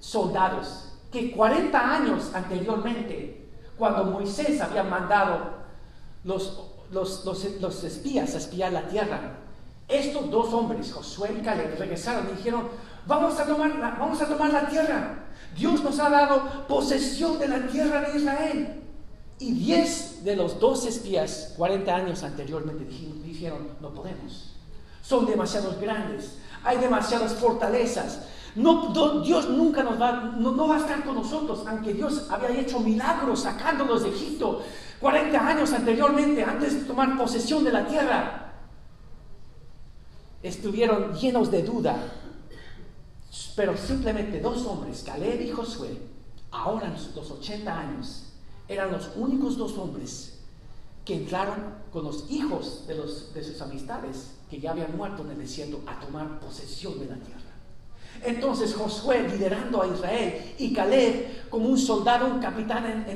soldados 0.00 0.92
que 1.12 1.30
40 1.30 1.94
años 1.94 2.30
anteriormente, 2.34 3.48
cuando 3.78 4.04
Moisés 4.04 4.60
había 4.60 4.82
mandado 4.82 5.52
los, 6.24 6.58
los, 6.90 7.84
espías 7.84 8.34
a 8.34 8.38
espiar 8.38 8.72
la 8.72 8.88
tierra, 8.88 9.38
estos 9.86 10.28
dos 10.28 10.52
hombres, 10.52 10.92
Josué 10.92 11.36
y 11.38 11.42
Caleb, 11.44 11.78
regresaron 11.78 12.26
y 12.32 12.36
dijeron, 12.36 12.68
vamos 13.06 13.38
a 13.38 13.46
tomar 13.46 13.76
la, 13.76 13.90
vamos 13.92 14.20
a 14.20 14.26
tomar 14.26 14.52
la 14.52 14.68
tierra. 14.68 15.26
Dios 15.56 15.84
nos 15.84 16.00
ha 16.00 16.10
dado 16.10 16.66
posesión 16.66 17.38
de 17.38 17.46
la 17.46 17.64
tierra 17.68 18.00
de 18.00 18.18
Israel. 18.18 18.82
Y 19.38 19.52
10 19.52 20.24
de 20.24 20.34
los 20.34 20.58
dos 20.58 20.84
espías, 20.86 21.54
40 21.56 21.94
años 21.94 22.22
anteriormente, 22.24 22.84
dijeron, 23.22 23.68
no 23.80 23.94
podemos. 23.94 24.54
Son 25.02 25.24
demasiados 25.24 25.80
grandes, 25.80 26.38
hay 26.66 26.78
demasiadas 26.78 27.34
fortalezas. 27.34 28.20
No, 28.56 28.92
Dios 29.22 29.48
nunca 29.48 29.82
nos 29.82 30.00
va, 30.00 30.32
no, 30.36 30.68
va 30.68 30.76
a 30.76 30.80
estar 30.80 31.04
con 31.04 31.14
nosotros, 31.14 31.62
aunque 31.66 31.92
Dios 31.94 32.26
había 32.30 32.58
hecho 32.58 32.80
milagros 32.80 33.40
sacándonos 33.40 34.02
de 34.02 34.08
Egipto. 34.08 34.62
40 35.00 35.46
años 35.46 35.72
anteriormente, 35.72 36.42
antes 36.42 36.74
de 36.74 36.80
tomar 36.80 37.16
posesión 37.16 37.62
de 37.62 37.72
la 37.72 37.86
tierra, 37.86 38.54
estuvieron 40.42 41.14
llenos 41.14 41.50
de 41.50 41.62
duda. 41.62 41.96
Pero 43.54 43.76
simplemente 43.76 44.40
dos 44.40 44.66
hombres, 44.66 45.02
Caleb 45.04 45.42
y 45.42 45.50
Josué, 45.50 45.98
ahora 46.50 46.88
los 47.14 47.30
80 47.30 47.78
años, 47.78 48.32
eran 48.68 48.90
los 48.90 49.10
únicos 49.16 49.56
dos 49.56 49.76
hombres 49.76 50.40
que 51.04 51.14
entraron 51.14 51.74
con 51.92 52.04
los 52.04 52.30
hijos 52.30 52.86
de 52.86 53.44
sus 53.44 53.60
amistades 53.60 54.35
que 54.50 54.60
ya 54.60 54.70
habían 54.70 54.96
muerto 54.96 55.22
en 55.22 55.30
el 55.30 55.38
desierto 55.38 55.80
a 55.86 55.98
tomar 55.98 56.38
posesión 56.40 56.98
de 56.98 57.06
la 57.06 57.16
tierra. 57.16 57.40
Entonces 58.24 58.74
Josué 58.74 59.28
liderando 59.28 59.82
a 59.82 59.86
Israel 59.86 60.54
y 60.58 60.72
Caleb 60.72 61.48
como 61.50 61.68
un 61.68 61.78
soldado, 61.78 62.26
un 62.26 62.40
capitán 62.40 63.06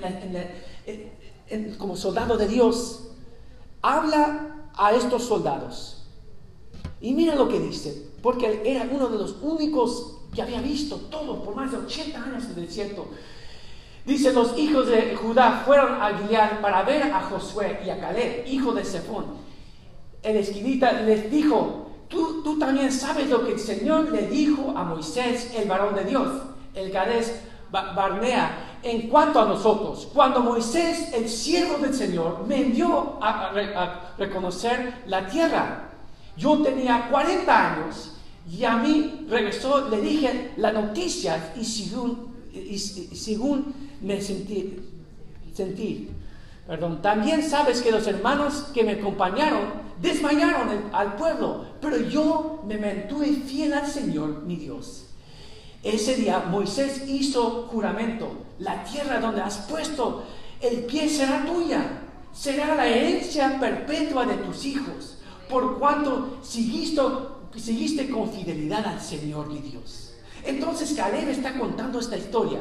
como 1.79 1.97
soldado 1.97 2.37
de 2.37 2.49
Dios, 2.49 3.09
habla 3.83 4.71
a 4.75 4.93
estos 4.93 5.25
soldados. 5.25 6.05
Y 7.01 7.13
mira 7.15 7.35
lo 7.35 7.49
que 7.49 7.59
dice, 7.59 8.11
porque 8.23 8.63
era 8.65 8.87
uno 8.91 9.09
de 9.09 9.19
los 9.19 9.37
únicos 9.41 10.19
que 10.35 10.43
había 10.43 10.61
visto 10.61 10.97
todo 10.97 11.43
por 11.43 11.55
más 11.55 11.71
de 11.71 11.79
80 11.79 12.23
años 12.23 12.45
en 12.45 12.51
el 12.51 12.67
desierto. 12.67 13.09
Dice, 14.05 14.33
los 14.33 14.59
hijos 14.59 14.89
de 14.89 15.15
Judá 15.17 15.63
fueron 15.65 16.01
a 16.01 16.19
Gilead 16.19 16.61
para 16.61 16.83
ver 16.83 17.03
a 17.05 17.23
Josué 17.23 17.81
y 17.85 17.91
a 17.91 18.01
Caleb, 18.01 18.47
hijo 18.47 18.73
de 18.73 18.85
Sefón. 18.85 19.50
El 20.23 20.37
esquinita 20.37 20.93
les 20.93 21.31
dijo, 21.31 21.91
tú, 22.09 22.43
tú 22.43 22.59
también 22.59 22.93
sabes 22.93 23.29
lo 23.29 23.45
que 23.45 23.53
el 23.53 23.59
Señor 23.59 24.11
le 24.13 24.27
dijo 24.27 24.73
a 24.77 24.85
Moisés, 24.85 25.53
el 25.57 25.69
varón 25.69 25.95
de 25.95 26.05
Dios, 26.05 26.43
el 26.75 26.91
Cades 26.91 27.41
Barnea, 27.71 28.79
en 28.83 29.09
cuanto 29.09 29.41
a 29.41 29.47
nosotros. 29.47 30.09
Cuando 30.13 30.41
Moisés, 30.41 31.13
el 31.15 31.29
siervo 31.29 31.79
del 31.79 31.95
Señor, 31.95 32.45
me 32.47 32.63
envió 32.63 33.19
a, 33.21 34.15
reconocer 34.19 35.03
la 35.07 35.27
tierra. 35.27 35.91
Yo 36.37 36.63
tenía 36.63 37.09
40 37.11 37.73
años 37.73 38.13
y 38.51 38.65
a 38.65 38.77
mí 38.77 39.27
regresó, 39.29 39.89
le 39.89 40.01
dije 40.01 40.53
la 40.57 40.73
noticia 40.73 41.53
y 41.57 41.65
según, 41.65 42.35
según 43.13 43.75
me 44.01 44.21
sentí, 44.21 44.77
sentí, 45.55 46.09
perdón, 46.71 47.03
también 47.03 47.43
sabes 47.43 47.83
que 47.83 47.91
los 47.91 48.07
hermanos 48.07 48.69
que 48.73 48.85
me 48.85 48.93
acompañaron 48.93 49.73
desmayaron 50.01 50.69
al 50.93 51.17
pueblo, 51.17 51.65
pero 51.81 51.97
yo 51.97 52.63
me 52.65 52.79
mantuve 52.79 53.27
fiel 53.45 53.73
al 53.73 53.89
Señor, 53.89 54.45
mi 54.45 54.55
Dios. 54.55 55.07
Ese 55.83 56.15
día 56.15 56.45
Moisés 56.49 57.09
hizo 57.09 57.67
juramento, 57.73 58.29
la 58.61 58.85
tierra 58.85 59.19
donde 59.19 59.43
has 59.43 59.57
puesto 59.69 60.23
el 60.61 60.85
pie 60.85 61.09
será 61.09 61.45
tuya, 61.45 62.03
será 62.33 62.77
la 62.77 62.87
herencia 62.87 63.59
perpetua 63.59 64.25
de 64.27 64.37
tus 64.37 64.65
hijos, 64.65 65.19
por 65.49 65.77
cuanto 65.81 66.39
seguiste, 66.41 67.03
seguiste 67.57 68.09
con 68.09 68.31
fidelidad 68.31 68.87
al 68.87 69.01
Señor, 69.01 69.49
mi 69.49 69.59
Dios. 69.59 70.15
Entonces 70.45 70.93
Caleb 70.93 71.31
está 71.31 71.59
contando 71.59 71.99
esta 71.99 72.17
historia, 72.17 72.61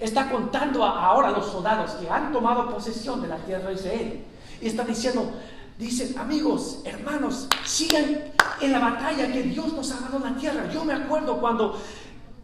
está 0.00 0.30
contando 0.30 0.84
ahora 0.84 1.28
a 1.28 1.32
los 1.32 1.46
soldados 1.46 1.92
que 1.92 2.08
han 2.08 2.32
tomado 2.32 2.68
posesión 2.68 3.22
de 3.22 3.28
la 3.28 3.38
tierra 3.38 3.68
de 3.68 3.74
Israel, 3.74 4.24
y 4.60 4.66
está 4.66 4.84
diciendo, 4.84 5.32
Dicen, 5.78 6.16
amigos, 6.18 6.78
hermanos, 6.84 7.48
sigan 7.66 8.32
en 8.62 8.72
la 8.72 8.78
batalla 8.78 9.30
que 9.30 9.42
Dios 9.42 9.74
nos 9.74 9.92
ha 9.92 10.00
dado 10.00 10.18
la 10.20 10.34
tierra. 10.34 10.70
Yo 10.72 10.84
me 10.86 10.94
acuerdo 10.94 11.38
cuando 11.38 11.78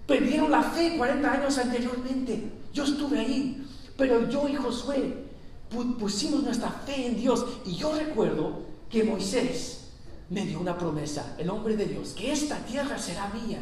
perdieron 0.06 0.50
la 0.50 0.62
fe 0.62 0.96
40 0.98 1.32
años 1.32 1.56
anteriormente. 1.56 2.52
Yo 2.74 2.84
estuve 2.84 3.20
ahí. 3.20 3.66
Pero 3.96 4.28
yo 4.28 4.48
y 4.48 4.56
Josué 4.56 5.24
pusimos 5.98 6.42
nuestra 6.42 6.68
fe 6.84 7.06
en 7.06 7.16
Dios. 7.16 7.46
Y 7.64 7.74
yo 7.76 7.94
recuerdo 7.94 8.60
que 8.90 9.02
Moisés 9.02 9.92
me 10.28 10.44
dio 10.44 10.60
una 10.60 10.76
promesa, 10.76 11.34
el 11.38 11.48
hombre 11.48 11.76
de 11.76 11.86
Dios, 11.86 12.10
que 12.10 12.32
esta 12.32 12.58
tierra 12.58 12.98
será 12.98 13.28
mía. 13.28 13.60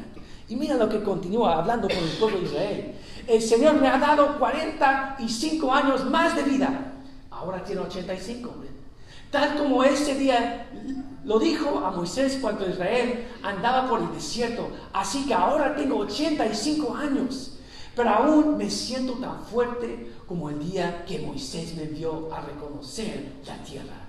Y 0.49 0.57
mira 0.57 0.75
lo 0.75 0.89
que 0.89 1.01
continúa 1.01 1.59
hablando 1.59 1.87
con 1.87 1.99
el 1.99 2.11
pueblo 2.19 2.39
de 2.41 2.45
Israel. 2.45 2.95
El 3.31 3.41
Señor 3.41 3.75
me 3.75 3.87
ha 3.87 3.97
dado 3.97 4.41
45 4.41 5.73
años 5.73 6.05
más 6.11 6.35
de 6.35 6.43
vida. 6.43 6.95
Ahora 7.31 7.63
tiene 7.63 7.83
85 7.83 8.55
tal 9.31 9.57
como 9.57 9.85
ese 9.85 10.17
día 10.17 10.67
lo 11.25 11.39
dijo 11.39 11.79
a 11.79 11.93
Moisés 11.93 12.39
cuando 12.43 12.69
Israel 12.69 13.29
andaba 13.45 13.89
por 13.89 14.01
el 14.01 14.13
desierto. 14.13 14.69
Así 14.93 15.27
que 15.27 15.35
ahora 15.35 15.77
tengo 15.77 15.99
85 15.99 16.93
años, 16.97 17.59
pero 17.95 18.11
aún 18.11 18.57
me 18.57 18.69
siento 18.69 19.13
tan 19.13 19.45
fuerte 19.45 20.11
como 20.27 20.51
el 20.51 20.59
día 20.59 21.05
que 21.07 21.21
Moisés 21.21 21.77
me 21.77 21.85
envió 21.85 22.35
a 22.35 22.41
reconocer 22.41 23.35
la 23.47 23.57
tierra. 23.59 24.09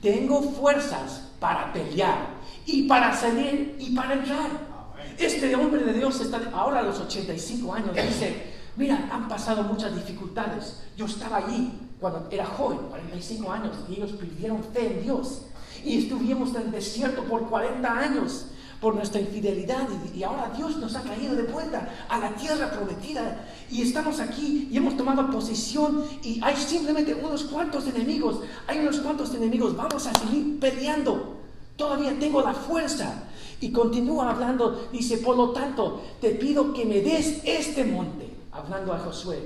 Tengo 0.00 0.40
fuerzas 0.40 1.28
para 1.38 1.74
pelear 1.74 2.40
y 2.64 2.84
para 2.84 3.14
salir 3.14 3.76
y 3.78 3.94
para 3.94 4.14
entrar. 4.14 4.69
Este 5.18 5.54
hombre 5.54 5.84
de 5.84 5.92
Dios 5.92 6.20
está 6.20 6.40
ahora 6.52 6.80
a 6.80 6.82
los 6.82 6.98
85 7.00 7.74
años, 7.74 7.94
dice, 7.94 8.54
mira, 8.76 9.08
han 9.12 9.28
pasado 9.28 9.62
muchas 9.64 9.94
dificultades. 9.94 10.82
Yo 10.96 11.06
estaba 11.06 11.38
allí, 11.38 11.72
cuando 12.00 12.28
era 12.30 12.46
joven, 12.46 12.78
45 12.88 13.52
años, 13.52 13.76
y 13.88 13.94
ellos 13.94 14.12
perdieron 14.12 14.62
fe 14.72 14.86
en 14.86 15.02
Dios. 15.02 15.42
Y 15.84 15.98
estuvimos 15.98 16.54
en 16.54 16.62
el 16.62 16.70
desierto 16.70 17.24
por 17.24 17.48
40 17.48 17.98
años 17.98 18.46
por 18.80 18.94
nuestra 18.94 19.20
infidelidad 19.20 19.86
y, 20.14 20.22
ahora 20.22 20.50
Dios 20.56 20.76
nos 20.78 20.96
ha 20.96 21.02
traído 21.02 21.34
de 21.34 21.42
vuelta 21.42 22.06
a 22.08 22.18
la 22.18 22.30
tierra 22.34 22.70
prometida 22.70 23.44
y 23.70 23.82
estamos 23.82 24.20
aquí 24.20 24.68
y 24.70 24.76
hemos 24.76 24.96
tomado 24.96 25.30
posición 25.30 26.02
y 26.24 26.40
hay 26.42 26.56
simplemente 26.56 27.14
unos 27.14 27.44
cuantos 27.44 27.86
enemigos, 27.86 28.40
hay 28.66 28.78
unos 28.78 29.00
cuantos 29.00 29.34
enemigos, 29.34 29.76
vamos 29.76 30.06
a 30.06 30.14
seguir 30.18 30.58
peleando, 30.58 31.36
todavía 31.76 32.18
tengo 32.18 32.40
la 32.40 32.54
fuerza. 32.54 33.24
Y 33.60 33.72
continúa 33.72 34.30
hablando, 34.30 34.88
dice, 34.90 35.18
por 35.18 35.36
lo 35.36 35.50
tanto, 35.50 36.00
te 36.20 36.30
pido 36.30 36.72
que 36.72 36.86
me 36.86 37.00
des 37.00 37.42
este 37.44 37.84
monte, 37.84 38.28
hablando 38.52 38.92
a 38.92 38.98
Josué, 38.98 39.38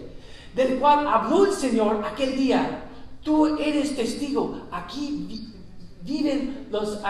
del 0.55 0.79
cual 0.79 1.07
habló 1.09 1.47
el 1.47 1.53
Señor 1.53 2.05
aquel 2.05 2.37
día. 2.37 2.85
Tú 3.23 3.57
eres 3.59 3.97
testigo. 3.97 4.61
Aquí 4.71 5.51
viven 6.03 6.69
los 6.71 7.01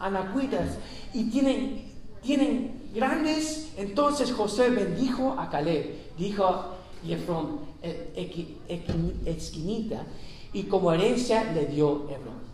anacuitas 0.00 0.78
y 1.12 1.24
tienen, 1.24 1.84
tienen 2.22 2.90
grandes. 2.94 3.72
Entonces 3.76 4.32
José 4.32 4.70
bendijo 4.70 5.36
a 5.38 5.50
Caleb, 5.50 6.14
dijo 6.16 6.76
Jefrón, 7.04 7.60
esquinita, 9.26 10.06
y 10.52 10.62
como 10.64 10.92
herencia 10.92 11.44
le 11.52 11.66
dio 11.66 12.08
Hebrón. 12.08 12.51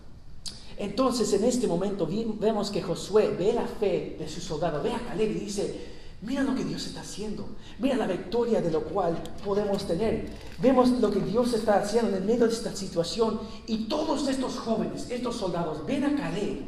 Entonces 0.78 1.32
en 1.32 1.44
este 1.44 1.66
momento 1.66 2.08
vemos 2.38 2.70
que 2.70 2.82
Josué 2.82 3.34
ve 3.36 3.52
la 3.52 3.66
fe 3.66 4.16
de 4.18 4.28
su 4.28 4.40
soldado, 4.40 4.82
ve 4.82 4.92
a 4.92 5.00
Caleb 5.00 5.30
y 5.30 5.40
dice, 5.40 5.98
Mira 6.20 6.42
lo 6.42 6.54
que 6.54 6.64
Dios 6.64 6.84
está 6.86 7.02
haciendo. 7.02 7.46
Mira 7.78 7.96
la 7.96 8.06
victoria 8.06 8.60
de 8.60 8.72
lo 8.72 8.82
cual 8.82 9.22
podemos 9.44 9.86
tener. 9.86 10.28
Vemos 10.58 10.90
lo 10.90 11.12
que 11.12 11.20
Dios 11.20 11.54
está 11.54 11.78
haciendo 11.78 12.16
en 12.16 12.26
medio 12.26 12.46
de 12.46 12.52
esta 12.52 12.74
situación. 12.74 13.40
Y 13.68 13.84
todos 13.84 14.26
estos 14.26 14.58
jóvenes, 14.58 15.08
estos 15.10 15.36
soldados, 15.36 15.86
ven 15.86 16.04
a 16.04 16.16
Caleb 16.16 16.62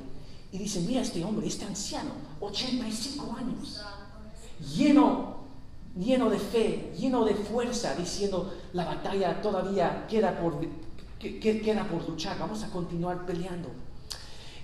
y 0.52 0.58
dicen, 0.58 0.86
mira 0.86 1.00
este 1.00 1.24
hombre, 1.24 1.48
este 1.48 1.64
anciano, 1.64 2.10
85 2.40 3.36
años, 3.36 3.80
lleno, 4.76 5.36
lleno 5.96 6.30
de 6.30 6.38
fe, 6.38 6.92
lleno 6.96 7.24
de 7.24 7.34
fuerza, 7.34 7.94
diciendo, 7.94 8.52
la 8.72 8.84
batalla 8.84 9.40
todavía 9.42 10.06
queda 10.08 10.40
por, 10.40 10.60
queda 11.18 11.88
por 11.88 12.08
luchar, 12.08 12.38
vamos 12.38 12.62
a 12.62 12.70
continuar 12.70 13.26
peleando. 13.26 13.68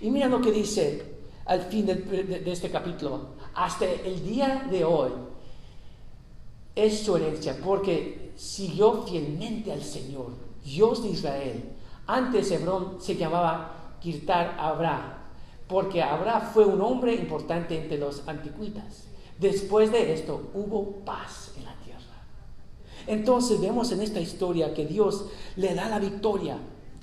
Y 0.00 0.11
mira 0.11 0.29
lo 0.29 0.41
que 0.41 0.53
dice 0.53 1.17
al 1.47 1.62
fin 1.62 1.87
de, 1.87 2.43
este 2.47 2.71
capítulo, 2.71 3.37
hasta 3.55 3.87
el 3.87 4.25
día 4.26 4.67
de 4.71 4.85
hoy, 4.85 5.11
es 6.75 7.00
su 7.00 7.17
herencia, 7.17 7.57
porque 7.65 8.33
siguió 8.37 9.05
fielmente 9.05 9.73
al 9.73 9.83
Señor, 9.83 10.33
Dios 10.62 11.03
de 11.03 11.11
Israel. 11.11 11.65
Antes 12.07 12.50
Hebrón 12.50 12.97
se 13.00 13.17
llamaba 13.17 13.97
Kirtar 14.00 14.57
Abra, 14.59 15.31
porque 15.69 16.03
Abra 16.03 16.41
fue 16.41 16.67
un 16.67 16.81
hombre 16.81 17.15
importante 17.15 17.81
entre 17.81 17.99
los 17.99 18.26
anticuitas. 18.29 19.05
Después 19.38 19.91
de 19.93 20.12
esto 20.12 20.50
hubo 20.55 21.05
paz 21.05 21.53
en 21.57 21.65
la 21.65 21.75
tierra. 21.76 22.00
Entonces 23.07 23.61
vemos 23.61 23.93
en 23.93 24.03
esta 24.03 24.21
historia 24.21 24.75
que 24.75 24.87
Dios 24.87 25.26
le 25.57 25.75
da 25.75 25.88
la 25.88 25.99
victoria 25.99 26.59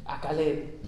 a 0.06 0.20
Caleb 0.20 0.80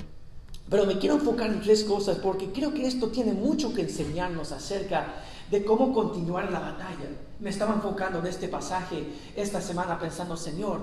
pero 0.69 0.85
me 0.85 0.97
quiero 0.97 1.15
enfocar 1.15 1.51
en 1.51 1.61
tres 1.61 1.83
cosas 1.83 2.17
porque 2.17 2.51
creo 2.51 2.73
que 2.73 2.87
esto 2.87 3.07
tiene 3.07 3.33
mucho 3.33 3.73
que 3.73 3.81
enseñarnos 3.81 4.51
acerca 4.51 5.15
de 5.51 5.63
cómo 5.63 5.93
continuar 5.93 6.51
la 6.51 6.59
batalla. 6.59 7.09
Me 7.39 7.51
estaba 7.51 7.75
enfocando 7.75 8.19
en 8.19 8.27
este 8.27 8.47
pasaje 8.47 9.05
esta 9.35 9.61
semana 9.61 9.99
pensando, 9.99 10.35
Señor, 10.35 10.81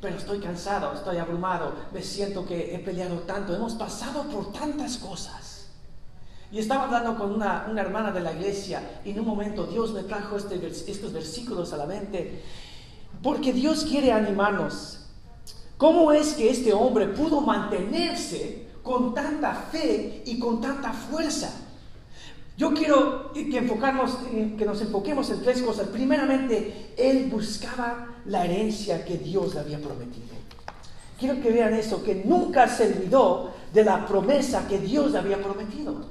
pero 0.00 0.16
estoy 0.16 0.40
cansado, 0.40 0.92
estoy 0.92 1.18
abrumado, 1.18 1.72
me 1.92 2.02
siento 2.02 2.44
que 2.44 2.74
he 2.74 2.78
peleado 2.80 3.20
tanto, 3.20 3.54
hemos 3.54 3.74
pasado 3.74 4.24
por 4.24 4.52
tantas 4.52 4.96
cosas. 4.96 5.68
Y 6.50 6.58
estaba 6.58 6.84
hablando 6.84 7.16
con 7.16 7.32
una, 7.32 7.66
hermana 7.78 8.10
de 8.10 8.20
la 8.20 8.32
iglesia 8.32 9.00
y 9.04 9.10
en 9.10 9.20
un 9.20 9.26
momento 9.26 9.64
Dios 9.66 9.92
me 9.92 10.02
trajo 10.02 10.36
este, 10.36 10.66
estos 10.66 11.12
versículos 11.12 11.72
a 11.72 11.76
la 11.76 11.86
mente 11.86 12.42
porque 13.22 13.52
Dios 13.52 13.84
quiere 13.84 14.12
animarnos 14.12 15.02
¿Cómo 15.82 16.12
es 16.12 16.34
que 16.34 16.48
este 16.48 16.72
hombre 16.72 17.08
pudo 17.08 17.40
mantenerse 17.40 18.61
con 18.82 19.14
tanta 19.14 19.54
fe 19.54 20.22
y 20.26 20.38
con 20.38 20.60
tanta 20.60 20.92
fuerza? 20.92 21.50
Yo 22.56 22.74
quiero 22.74 23.32
que, 23.32 23.56
enfocarnos, 23.56 24.18
que 24.58 24.64
nos 24.64 24.80
enfoquemos 24.82 25.30
en 25.30 25.42
tres 25.42 25.62
cosas. 25.62 25.88
Primeramente, 25.88 26.92
él 26.96 27.28
buscaba 27.30 28.08
la 28.26 28.44
herencia 28.44 29.04
que 29.04 29.16
Dios 29.16 29.54
le 29.54 29.60
había 29.60 29.80
prometido. 29.80 30.32
Quiero 31.18 31.40
que 31.40 31.50
vean 31.50 31.74
eso, 31.74 32.02
que 32.02 32.22
nunca 32.24 32.68
se 32.68 32.86
olvidó 32.86 33.52
de 33.72 33.84
la 33.84 34.06
promesa 34.06 34.66
que 34.68 34.78
Dios 34.78 35.12
le 35.12 35.18
había 35.18 35.42
prometido. 35.42 36.04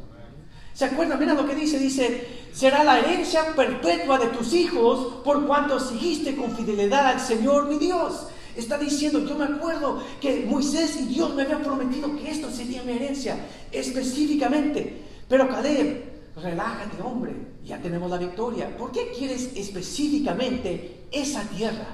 ¿Se 0.74 0.86
acuerdan? 0.86 1.20
Mira 1.20 1.34
lo 1.34 1.46
que 1.46 1.54
dice, 1.54 1.78
dice, 1.78 2.28
será 2.54 2.84
la 2.84 3.00
herencia 3.00 3.54
perpetua 3.56 4.18
de 4.18 4.28
tus 4.28 4.54
hijos 4.54 5.22
por 5.24 5.46
cuanto 5.46 5.80
seguiste 5.80 6.36
con 6.36 6.56
fidelidad 6.56 7.08
al 7.08 7.20
Señor 7.20 7.68
mi 7.68 7.78
Dios. 7.78 8.28
Está 8.56 8.78
diciendo, 8.78 9.26
yo 9.26 9.36
me 9.36 9.46
acuerdo 9.46 10.04
que 10.20 10.46
Moisés 10.46 10.98
y 11.00 11.06
Dios 11.06 11.34
me 11.36 11.44
habían 11.44 11.62
prometido 11.62 12.16
que 12.18 12.30
esto 12.30 12.52
sería 12.52 12.84
mi 12.84 12.94
herencia, 12.94 13.38
específicamente. 13.72 15.02
Pero 15.28 15.48
Caleb, 15.48 16.04
relájate 16.36 17.02
hombre, 17.02 17.34
ya 17.64 17.82
tenemos 17.82 18.10
la 18.10 18.18
victoria. 18.18 18.76
¿Por 18.78 18.92
qué 18.92 19.12
quieres 19.18 19.52
específicamente 19.56 21.06
esa 21.12 21.44
tierra? 21.44 21.88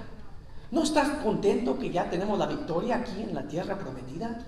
¿No 0.71 0.83
estás 0.83 1.09
contento 1.23 1.77
que 1.77 1.91
ya 1.91 2.09
tenemos 2.09 2.37
la 2.37 2.47
victoria 2.47 2.97
aquí 2.97 3.21
en 3.21 3.33
la 3.33 3.47
tierra 3.47 3.77
prometida? 3.77 4.45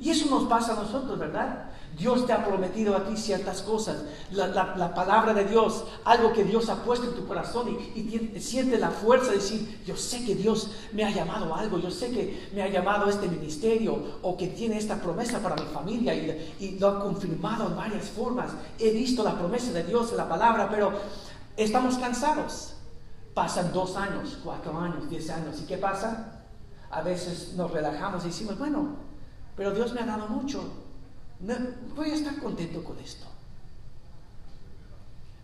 Y 0.00 0.10
eso 0.10 0.30
nos 0.30 0.48
pasa 0.48 0.72
a 0.72 0.82
nosotros, 0.82 1.18
¿verdad? 1.18 1.70
Dios 1.98 2.26
te 2.26 2.32
ha 2.32 2.46
prometido 2.46 2.96
a 2.96 3.04
ti 3.04 3.16
ciertas 3.16 3.60
cosas. 3.60 3.98
La, 4.30 4.94
palabra 4.94 5.34
de 5.34 5.44
Dios, 5.44 5.84
algo 6.04 6.32
que 6.32 6.44
Dios 6.44 6.70
ha 6.70 6.82
puesto 6.82 7.08
en 7.08 7.14
tu 7.14 7.26
corazón 7.26 7.76
y, 7.94 8.00
y 8.34 8.40
siente 8.40 8.78
la 8.78 8.90
fuerza 8.90 9.32
de 9.32 9.36
decir, 9.36 9.82
yo 9.84 9.94
sé 9.96 10.24
que 10.24 10.34
Dios 10.34 10.70
me 10.92 11.04
ha 11.04 11.10
llamado 11.10 11.54
a 11.54 11.60
algo, 11.60 11.78
yo 11.78 11.90
sé 11.90 12.10
que 12.10 12.48
me 12.54 12.62
ha 12.62 12.68
llamado 12.68 13.06
a 13.06 13.10
este 13.10 13.28
ministerio 13.28 13.98
o 14.22 14.36
que 14.38 14.48
tiene 14.48 14.78
esta 14.78 14.96
promesa 14.96 15.40
para 15.40 15.56
mi 15.56 15.68
familia 15.68 16.14
y, 16.14 16.56
y 16.60 16.78
lo 16.78 16.88
ha 16.88 17.00
confirmado 17.00 17.66
en 17.66 17.76
varias 17.76 18.08
formas. 18.08 18.52
He 18.78 18.92
visto 18.92 19.22
la 19.22 19.36
promesa 19.38 19.72
de 19.72 19.84
Dios 19.84 20.12
en 20.12 20.16
la 20.16 20.28
palabra, 20.28 20.68
pero 20.70 20.92
estamos 21.58 21.98
cansados. 21.98 22.74
Pasan 23.34 23.72
dos 23.72 23.96
años, 23.96 24.38
cuatro 24.42 24.78
años, 24.78 25.10
diez 25.10 25.28
años. 25.28 25.60
¿Y 25.60 25.66
qué 25.66 25.76
pasa? 25.76 26.44
A 26.90 27.02
veces 27.02 27.52
nos 27.54 27.70
relajamos 27.70 28.24
y 28.24 28.28
decimos, 28.28 28.58
bueno, 28.58 29.09
pero 29.56 29.72
Dios 29.72 29.92
me 29.92 30.00
ha 30.00 30.06
dado 30.06 30.28
mucho. 30.28 30.62
voy 31.96 32.10
a 32.10 32.14
estar 32.14 32.36
contento 32.38 32.82
con 32.84 32.98
esto. 32.98 33.26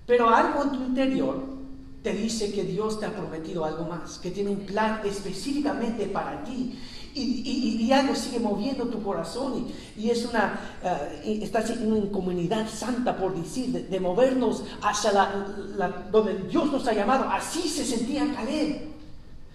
Pero 0.06 0.28
algo 0.28 0.62
en 0.62 0.70
tu 0.70 0.84
interior 0.84 1.56
te 2.02 2.12
dice 2.12 2.52
que 2.52 2.62
Dios 2.62 3.00
te 3.00 3.06
ha 3.06 3.12
prometido 3.12 3.64
algo 3.64 3.84
más, 3.84 4.18
que 4.18 4.30
tiene 4.30 4.50
un 4.50 4.60
plan 4.60 5.00
específicamente 5.04 6.06
para 6.06 6.44
ti. 6.44 6.78
Y, 7.18 7.90
algo 7.92 8.14
sigue 8.14 8.38
moviendo 8.38 8.84
tu 8.88 9.02
corazón 9.02 9.66
y, 9.96 10.10
es 10.10 10.26
una, 10.26 10.60
uh, 10.84 11.28
estás 11.42 11.70
en 11.70 11.90
una 11.90 12.12
comunidad 12.12 12.68
santa, 12.68 13.16
por 13.16 13.34
decir, 13.34 13.88
de, 13.88 14.00
movernos 14.00 14.64
hacia 14.82 15.12
la, 15.12 16.08
donde 16.12 16.34
Dios 16.48 16.70
nos 16.70 16.86
ha 16.86 16.92
llamado. 16.92 17.25
Así 17.28 17.68
se 17.68 17.84
sentía 17.84 18.32
Caleb. 18.34 18.95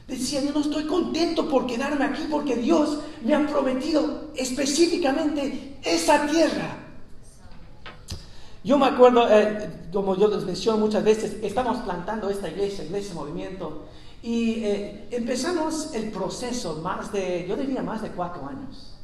Decía, 0.08 0.42
yo 0.42 0.52
no 0.52 0.62
estoy 0.62 0.86
contento 0.86 1.48
por 1.48 1.66
quedarme 1.68 2.06
aquí 2.06 2.28
porque 2.30 2.56
Dios 2.56 3.00
me 3.24 3.34
ha 3.34 3.48
prometido 3.48 4.32
específicamente 4.36 5.78
esa 5.84 6.26
tierra. 6.28 6.78
Yo 8.64 8.78
me 8.78 8.86
acuerdo, 8.86 9.28
eh, 9.30 9.88
como 9.92 10.16
yo 10.16 10.28
les 10.28 10.44
menciono 10.44 10.78
muchas 10.78 11.04
veces, 11.04 11.38
estamos 11.42 11.80
plantando 11.80 12.30
esta 12.30 12.50
iglesia, 12.50 12.84
iglesia 12.84 13.16
movimiento, 13.16 13.86
y 14.22 14.64
eh, 14.64 15.08
empezamos 15.12 15.96
el 15.96 16.12
proceso 16.12 16.80
más 16.84 17.12
de, 17.12 17.46
yo 17.48 17.56
diría 17.56 17.82
más 17.82 18.04
de 18.04 18.10
cuatro 18.10 18.46
años. 18.48 18.96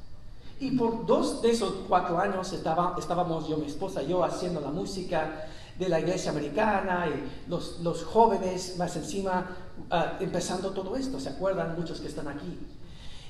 Y 0.60 0.72
por 0.72 1.06
dos 1.06 1.42
de 1.42 1.52
esos 1.52 1.74
cuatro 1.88 2.20
años 2.20 2.52
estaba, 2.54 2.96
estábamos 3.00 3.48
yo, 3.48 3.58
mi 3.58 3.66
esposa 3.66 4.04
yo 4.04 4.24
haciendo 4.24 4.60
la 4.60 4.70
música, 4.70 5.48
de 5.78 5.90
la 5.90 6.00
iglesia 6.00 6.32
americana 6.32 7.08
y 7.08 7.50
los, 7.50 7.80
los 7.82 8.04
jóvenes 8.04 8.76
más 8.78 8.96
encima 8.96 9.46
ah, 9.92 10.18
empezando 10.20 10.72
todo 10.72 10.96
esto, 10.96 11.20
¿se 11.20 11.30
acuerdan? 11.30 11.76
Muchos 11.78 12.00
que 12.00 12.08
están 12.08 12.28
aquí. 12.28 12.58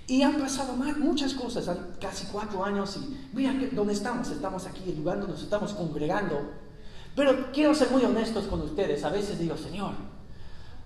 Y 0.07 0.21
han 0.21 0.39
pasado 0.39 0.73
muchas 0.73 1.33
cosas, 1.33 1.69
casi 1.99 2.27
cuatro 2.27 2.63
años 2.63 2.97
y 2.97 3.27
mira 3.33 3.53
dónde 3.73 3.93
estamos, 3.93 4.29
estamos 4.29 4.65
aquí, 4.65 4.83
el 4.87 4.97
lugar 4.97 5.17
donde 5.17 5.33
nos 5.33 5.43
estamos 5.43 5.73
congregando. 5.73 6.49
Pero 7.13 7.51
quiero 7.51 7.75
ser 7.75 7.89
muy 7.91 8.05
honestos 8.05 8.45
con 8.45 8.61
ustedes, 8.61 9.03
a 9.03 9.09
veces 9.09 9.37
digo, 9.37 9.57
Señor, 9.57 9.91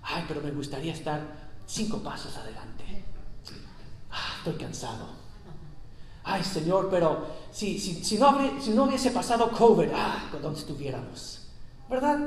ay, 0.02 0.24
pero 0.26 0.40
me 0.40 0.50
gustaría 0.50 0.92
estar 0.92 1.20
cinco 1.66 1.98
pasos 1.98 2.36
adelante. 2.36 3.04
Ah, 4.10 4.34
estoy 4.38 4.54
cansado. 4.54 5.06
Ay, 6.24 6.42
Señor, 6.42 6.88
pero 6.90 7.26
si, 7.52 7.78
si, 7.78 8.04
si, 8.04 8.18
no, 8.18 8.60
si 8.60 8.70
no 8.70 8.84
hubiese 8.84 9.10
pasado 9.12 9.50
COVID, 9.52 9.88
ah, 9.94 10.30
¿dónde 10.40 10.58
estuviéramos? 10.58 11.41
¿Verdad? 11.92 12.18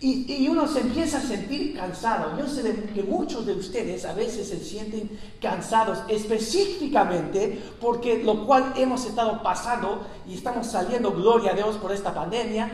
Y, 0.00 0.46
uno 0.48 0.68
se 0.68 0.80
empieza 0.80 1.18
a 1.18 1.20
sentir 1.20 1.76
cansado. 1.76 2.38
Yo 2.38 2.46
sé 2.46 2.72
que 2.94 3.02
muchos 3.02 3.44
de 3.44 3.54
ustedes 3.54 4.04
a 4.04 4.12
veces 4.12 4.48
se 4.48 4.60
sienten 4.60 5.18
cansados 5.42 5.98
específicamente 6.06 7.60
porque 7.80 8.22
lo 8.22 8.46
cual 8.46 8.74
hemos 8.76 9.04
estado 9.04 9.42
pasando 9.42 10.06
y 10.28 10.34
estamos 10.34 10.68
saliendo, 10.68 11.10
gloria 11.10 11.50
a 11.50 11.54
Dios, 11.54 11.76
por 11.78 11.90
esta 11.90 12.14
pandemia, 12.14 12.70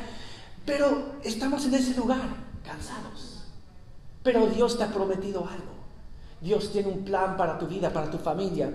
pero 0.66 1.14
estamos 1.22 1.64
en 1.64 1.74
ese 1.74 1.94
lugar, 1.94 2.20
cansados. 2.62 3.44
Pero 4.22 4.46
Dios 4.46 4.76
te 4.76 4.84
ha 4.84 4.92
prometido 4.92 5.40
algo. 5.40 5.72
Dios 6.42 6.70
tiene 6.72 6.88
un 6.88 7.04
plan 7.04 7.38
para 7.38 7.58
tu 7.58 7.66
vida, 7.66 7.90
para 7.90 8.10
tu 8.10 8.18
familia. 8.18 8.70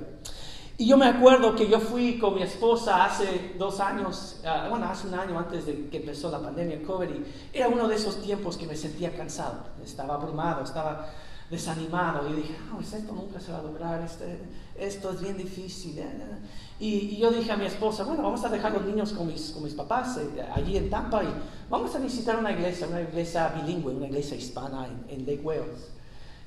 Y 0.79 0.87
yo 0.87 0.95
me 0.95 1.07
acuerdo 1.07 1.57
que 1.57 1.67
yo 1.67 1.77
fui 1.81 2.17
con 2.17 2.35
mi 2.35 2.41
esposa 2.41 3.03
hace 3.03 3.53
dos 3.59 3.81
años, 3.81 4.39
ah, 4.45 4.67
bueno, 4.69 4.85
hace 4.85 5.09
un 5.09 5.13
año 5.13 5.37
antes 5.37 5.65
de 5.65 5.89
que 5.89 5.97
empezó 5.97 6.31
la 6.31 6.39
pandemia, 6.39 6.81
COVID, 6.83 7.09
y 7.09 7.25
era 7.51 7.67
uno 7.67 7.85
de 7.85 7.95
esos 7.95 8.21
tiempos 8.21 8.55
que 8.55 8.65
me 8.65 8.77
sentía 8.77 9.13
cansado, 9.13 9.59
estaba 9.83 10.13
abrumado, 10.13 10.63
estaba 10.63 11.09
desanimado, 11.51 12.29
y 12.29 12.33
dije, 12.37 12.55
no, 12.71 12.79
esto 12.79 13.13
nunca 13.13 13.41
se 13.41 13.51
va 13.51 13.59
a 13.59 13.63
lograr, 13.63 14.01
este, 14.01 14.39
esto 14.77 15.11
es 15.11 15.19
bien 15.19 15.35
difícil. 15.35 15.99
Eh, 15.99 16.03
eh". 16.03 16.37
Y, 16.79 17.17
yo 17.17 17.29
dije 17.29 17.51
a 17.51 17.57
mi 17.57 17.65
esposa, 17.65 18.05
bueno, 18.05 18.23
vamos 18.23 18.45
a 18.45 18.49
dejar 18.49 18.71
los 18.71 18.85
niños 18.85 19.11
con 19.11 19.27
mis, 19.27 19.51
con 19.51 19.65
mis 19.65 19.73
papás 19.73 20.17
eh, 20.17 20.41
allí 20.55 20.77
en 20.77 20.89
Tampa 20.89 21.25
y 21.25 21.27
vamos 21.69 21.93
a 21.93 21.99
visitar 21.99 22.39
una 22.39 22.53
iglesia, 22.53 22.87
una 22.87 23.01
iglesia 23.01 23.49
bilingüe, 23.49 23.95
una 23.95 24.07
iglesia 24.07 24.37
hispana 24.37 24.87
en, 25.09 25.25
Lake 25.25 25.41
Wales. 25.43 25.89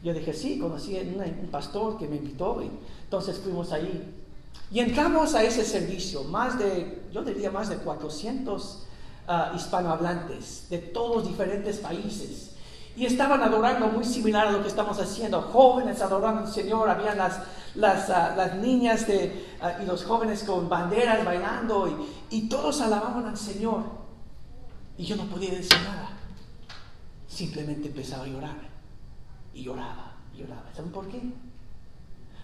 Yo 0.02 0.14
dije, 0.14 0.32
sí, 0.32 0.58
conocí 0.58 0.96
a 0.96 1.02
un 1.02 1.48
pastor 1.48 1.98
que 1.98 2.08
me 2.08 2.16
invitó 2.16 2.62
y 2.62 2.70
entonces 3.04 3.38
fuimos 3.38 3.70
ahí 3.72 4.21
y 4.72 4.80
entramos 4.80 5.35
a 5.35 5.42
ese 5.42 5.66
servicio, 5.66 6.24
más 6.24 6.58
de, 6.58 7.02
yo 7.12 7.22
diría 7.22 7.50
más 7.50 7.68
de 7.68 7.76
400 7.76 8.87
ah, 9.28 9.52
hispanohablantes 9.54 10.68
de 10.70 10.78
todos 10.78 11.28
diferentes 11.28 11.76
países. 11.76 12.52
Y 12.96 13.04
estaban 13.04 13.42
adorando 13.42 13.88
muy 13.88 14.04
similar 14.04 14.48
a 14.48 14.52
lo 14.52 14.62
que 14.62 14.68
estamos 14.68 14.98
haciendo, 14.98 15.42
jóvenes 15.42 16.00
adorando 16.00 16.42
al 16.42 16.48
Señor, 16.48 16.88
había 16.88 17.14
las, 17.14 17.40
las, 17.74 18.08
ah, 18.08 18.35
las 18.35 18.54
niñas 18.56 19.06
de, 19.06 19.46
ah, 19.61 19.74
y 19.82 19.85
los 19.85 20.04
jóvenes 20.04 20.42
con 20.42 20.70
banderas 20.70 21.22
bailando 21.22 21.87
y, 22.30 22.37
y 22.38 22.48
todos 22.48 22.80
alababan 22.80 23.26
al 23.26 23.37
Señor. 23.37 23.82
Y 24.96 25.04
yo 25.04 25.16
no 25.16 25.24
podía 25.24 25.50
decir 25.50 25.78
nada, 25.85 26.12
simplemente 27.28 27.88
empezaba 27.88 28.24
a 28.24 28.28
llorar. 28.28 28.56
Y 29.52 29.64
lloraba, 29.64 30.14
y 30.35 30.38
lloraba. 30.38 30.64
¿Saben 30.74 30.92
por 30.92 31.08
qué? 31.08 31.20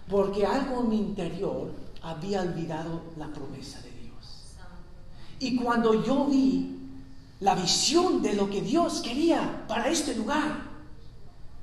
Porque 0.09 0.45
algo 0.45 0.81
en 0.81 0.89
mi 0.89 0.97
interior 0.97 1.71
había 2.01 2.41
olvidado 2.41 3.01
la 3.17 3.27
promesa 3.27 3.79
de 3.81 3.91
Dios. 3.91 4.55
Y 5.39 5.55
cuando 5.55 6.03
yo 6.03 6.25
vi 6.25 6.79
la 7.39 7.55
visión 7.55 8.21
de 8.21 8.33
lo 8.33 8.49
que 8.49 8.61
Dios 8.61 9.01
quería 9.01 9.65
para 9.67 9.87
este 9.87 10.15
lugar, 10.15 10.63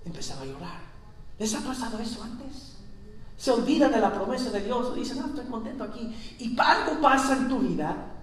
empezaba 0.05 0.43
a 0.43 0.47
llorar. 0.47 0.81
¿Les 1.39 1.55
ha 1.55 1.61
pasado 1.61 1.99
eso 1.99 2.23
antes? 2.23 2.77
Se 3.37 3.51
olvidan 3.51 3.93
de 3.93 4.01
la 4.01 4.15
promesa 4.15 4.51
de 4.51 4.63
Dios, 4.63 4.95
dicen, 4.95 5.19
no, 5.19 5.27
estoy 5.27 5.45
contento 5.47 5.85
aquí. 5.85 6.15
Y 6.39 6.59
algo 6.59 7.01
pasa 7.03 7.37
en 7.37 7.49
tu 7.49 7.59
vida 7.59 8.16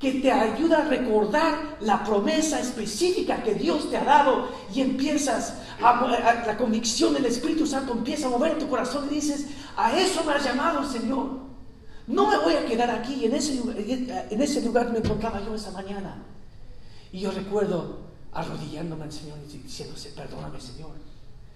que 0.00 0.12
te 0.14 0.32
ayuda 0.32 0.78
a 0.78 0.88
recordar 0.88 1.76
la 1.82 2.02
promesa 2.02 2.58
específica 2.58 3.42
que 3.42 3.54
Dios 3.54 3.90
te 3.90 3.98
ha 3.98 4.04
dado 4.04 4.48
y 4.74 4.80
empiezas 4.80 5.58
a, 5.82 6.42
la 6.46 6.56
convicción 6.56 7.12
del 7.12 7.26
Espíritu 7.26 7.66
Santo 7.66 7.92
empieza 7.92 8.26
a 8.26 8.30
mover 8.30 8.58
tu 8.58 8.66
corazón 8.66 9.08
y 9.10 9.16
dices, 9.16 9.46
a 9.76 9.96
eso 9.98 10.24
me 10.24 10.32
has 10.32 10.42
llamado, 10.42 10.90
Señor. 10.90 11.40
No 12.06 12.26
me 12.28 12.38
voy 12.38 12.54
a 12.54 12.64
quedar 12.64 12.90
aquí. 12.90 13.26
En 13.26 13.34
ese, 13.34 13.60
en 14.30 14.40
ese 14.40 14.62
lugar 14.62 14.90
me 14.90 14.98
encontraba 15.00 15.44
yo 15.44 15.54
esa 15.54 15.70
mañana. 15.70 16.24
Y 17.12 17.20
yo 17.20 17.30
recuerdo 17.30 17.98
arrodillándome 18.32 19.04
al 19.04 19.12
Señor 19.12 19.38
y 19.46 19.58
diciéndose, 19.58 20.10
perdóname, 20.10 20.58
Señor. 20.60 20.92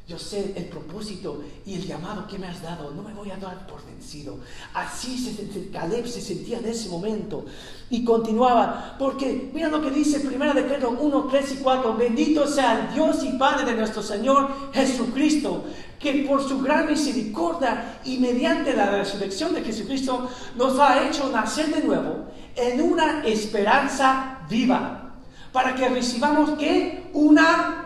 Yo 0.07 0.19
sé 0.19 0.53
el 0.55 0.67
propósito 0.67 1.43
y 1.65 1.77
el 1.77 1.87
llamado 1.87 2.27
que 2.27 2.39
me 2.39 2.47
has 2.47 2.61
dado. 2.61 2.91
No 2.91 3.03
me 3.03 3.15
voy 3.15 3.31
a 3.31 3.39
dar 3.39 3.67
por 3.67 3.83
vencido. 3.87 4.37
Así 4.75 5.17
se, 5.17 5.71
Caleb 5.71 6.07
se 6.07 6.21
sentía 6.21 6.59
en 6.59 6.67
ese 6.67 6.91
momento. 6.91 7.47
Y 7.89 8.05
continuaba. 8.05 8.97
Porque 8.99 9.51
mira 9.55 9.69
lo 9.69 9.81
que 9.81 9.91
dice 9.91 10.23
1 10.23 10.53
de 10.53 10.63
Pedro 10.63 10.91
1, 10.91 11.29
3 11.31 11.53
y 11.53 11.57
4. 11.57 11.97
Bendito 11.97 12.47
sea 12.47 12.81
el 12.81 12.95
Dios 12.95 13.25
y 13.25 13.39
Padre 13.39 13.65
de 13.65 13.79
nuestro 13.79 14.03
Señor 14.03 14.51
Jesucristo. 14.75 15.65
Que 15.99 16.27
por 16.29 16.47
su 16.47 16.61
gran 16.61 16.87
misericordia 16.87 18.01
y 18.05 18.19
mediante 18.19 18.77
la 18.77 18.91
resurrección 18.91 19.55
de 19.55 19.63
Jesucristo 19.63 20.29
nos 20.55 20.79
ha 20.79 21.09
hecho 21.09 21.31
nacer 21.31 21.75
de 21.75 21.83
nuevo 21.83 22.27
en 22.57 22.83
una 22.83 23.25
esperanza 23.25 24.41
viva. 24.51 25.15
Para 25.51 25.75
que 25.75 25.89
recibamos 25.89 26.59
que 26.59 27.09
una 27.15 27.84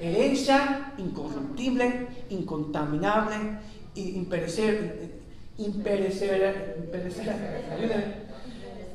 herencia 0.00 0.92
incorruptible, 0.98 2.08
incontaminable, 2.30 3.36
imperecedera, 3.94 4.94
imperecedera, 5.58 6.54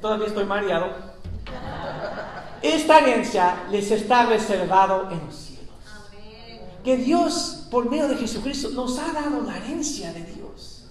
todavía 0.01 0.27
estoy 0.27 0.45
mareado. 0.45 0.88
Esta 2.62 2.99
herencia 2.99 3.63
les 3.71 3.89
está 3.91 4.25
reservado 4.25 5.09
en 5.12 5.25
los 5.25 5.35
cielos. 5.35 5.69
Que 6.83 6.97
Dios, 6.97 7.67
por 7.71 7.89
medio 7.89 8.07
de 8.07 8.15
Jesucristo, 8.15 8.69
nos 8.69 8.99
ha 8.99 9.13
dado 9.13 9.41
la 9.41 9.57
herencia 9.57 10.12
de 10.12 10.23
Dios. 10.23 10.85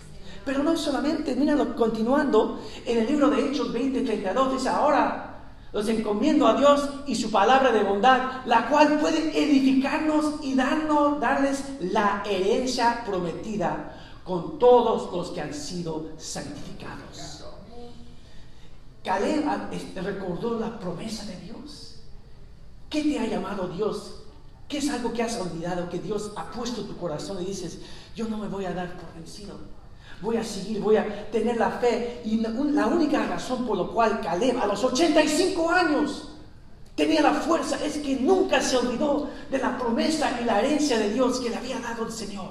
Pero 0.44 0.62
no 0.62 0.77
solamente, 0.77 1.35
míralo, 1.35 1.77
continuando 1.77 2.62
en 2.87 2.99
el 2.99 3.07
libro 3.07 3.29
de 3.29 3.51
Hechos 3.51 3.71
20, 3.73 4.01
32, 4.01 4.53
dice, 4.55 4.68
ahora 4.71 5.28
los 5.73 5.89
encomiendo 5.89 6.47
a 6.47 6.55
Dios 6.55 6.89
y 7.07 7.15
su 7.15 7.31
palabra 7.31 7.73
de 7.73 7.83
bondad, 7.83 8.45
la 8.47 8.69
cual 8.69 8.99
puede 8.99 9.39
edificarnos 9.39 10.37
y 10.43 10.55
darnos, 10.55 11.21
darles 11.21 11.65
la 11.81 12.23
herencia 12.27 13.05
prometida 13.05 13.95
con 14.25 14.59
todos 14.59 15.13
los 15.13 15.31
que 15.31 15.41
han 15.41 15.55
sido 15.55 16.11
santificados. 16.17 17.45
Caleb 19.05 19.45
recordó 20.03 20.59
la 20.59 20.79
promesa 20.79 21.25
de 21.25 21.37
Dios. 21.41 21.97
¿Qué 22.91 23.03
te 23.03 23.19
ha 23.19 23.27
llamado 23.27 23.69
Dios? 23.69 24.23
¿Qué 24.69 24.79
es 24.79 24.91
algo 24.91 25.13
que 25.13 25.23
has 25.23 25.39
olvidado, 25.41 25.89
que 25.89 25.99
Dios 25.99 26.33
ha 26.37 26.51
puesto 26.51 26.83
tu 26.83 26.97
corazón 26.99 27.43
y 27.43 27.47
dices, 27.47 27.79
yo 28.15 28.29
no 28.29 28.37
me 28.37 28.49
voy 28.49 28.67
a 28.67 28.75
dar 28.75 28.99
por 28.99 29.15
vencido? 29.15 29.57
Voy 30.21 30.37
a 30.37 30.45
seguir, 30.45 30.81
voy 30.81 30.97
a 30.97 31.31
tener 31.31 31.57
la 31.57 31.71
fe. 31.71 32.23
Y 32.25 32.39
la 32.39 32.87
única 32.87 33.27
razón 33.27 33.67
por 33.67 33.79
la 33.79 33.85
cual 33.85 34.21
Caleb 34.21 34.59
a 34.59 34.67
los 34.67 34.83
85 34.83 35.71
años 35.71 36.29
tenía 36.95 37.23
la 37.23 37.33
fuerza 37.33 37.79
es 37.85 37.99
que 37.99 38.17
nunca 38.17 38.61
se 38.61 38.77
olvidó 38.77 39.29
de 39.51 39.59
la 39.59 39.79
promesa 39.79 40.39
y 40.43 40.45
la 40.45 40.59
herencia 40.59 40.99
de 40.99 41.13
Dios 41.13 41.39
que 41.39 41.51
le 41.51 41.57
había 41.57 41.79
dado 41.79 42.07
el 42.07 42.13
Señor. 42.13 42.51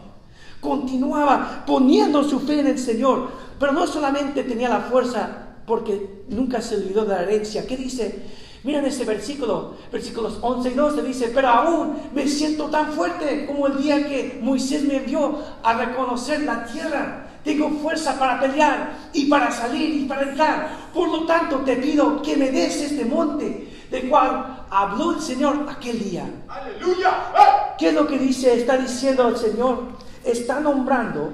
Continuaba 0.61 1.63
poniendo 1.67 2.23
su 2.23 2.39
fe 2.39 2.61
en 2.61 2.67
el 2.67 2.79
Señor, 2.79 3.29
pero 3.59 3.73
no 3.73 3.85
solamente 3.85 4.43
tenía 4.43 4.69
la 4.69 4.79
fuerza 4.81 5.47
porque 5.67 6.23
nunca 6.29 6.61
se 6.61 6.75
olvidó 6.75 7.03
de 7.03 7.15
la 7.15 7.23
herencia. 7.23 7.67
¿Qué 7.67 7.75
dice? 7.75 8.23
Miren 8.63 8.85
ese 8.85 9.05
versículo, 9.05 9.75
versículos 9.91 10.39
11 10.41 10.69
y 10.69 10.73
12 10.73 11.01
dice, 11.03 11.31
pero 11.33 11.49
aún 11.49 11.95
me 12.13 12.27
siento 12.27 12.65
tan 12.65 12.91
fuerte 12.93 13.45
como 13.45 13.67
el 13.67 13.77
día 13.77 14.07
que 14.07 14.39
Moisés 14.41 14.83
me 14.83 14.97
envió 14.97 15.37
a 15.61 15.73
reconocer 15.73 16.41
la 16.41 16.65
tierra 16.65 17.26
tengo 17.47 17.69
fuerza 17.69 18.19
para 18.19 18.41
pelear 18.41 18.91
y 19.13 19.25
para 19.27 19.49
salir 19.49 20.01
y 20.01 20.05
para 20.05 20.23
entrar. 20.23 20.69
Por 20.93 21.07
lo 21.07 21.25
tanto, 21.25 21.59
te 21.59 21.77
pido 21.77 22.21
que 22.21 22.35
me 22.35 22.51
des 22.51 22.81
este 22.81 23.05
monte 23.05 23.69
del 23.89 24.09
cual 24.09 24.65
habló 24.69 25.15
el 25.15 25.21
Señor 25.21 25.65
aquel 25.69 25.97
día. 25.97 26.25
Aleluya. 26.49 27.75
¿Qué 27.77 27.87
es 27.89 27.93
lo 27.93 28.05
que 28.05 28.19
dice? 28.19 28.53
Está 28.53 28.75
diciendo 28.77 29.29
el 29.29 29.37
Señor. 29.37 29.83
Está 30.25 30.59
nombrando 30.59 31.31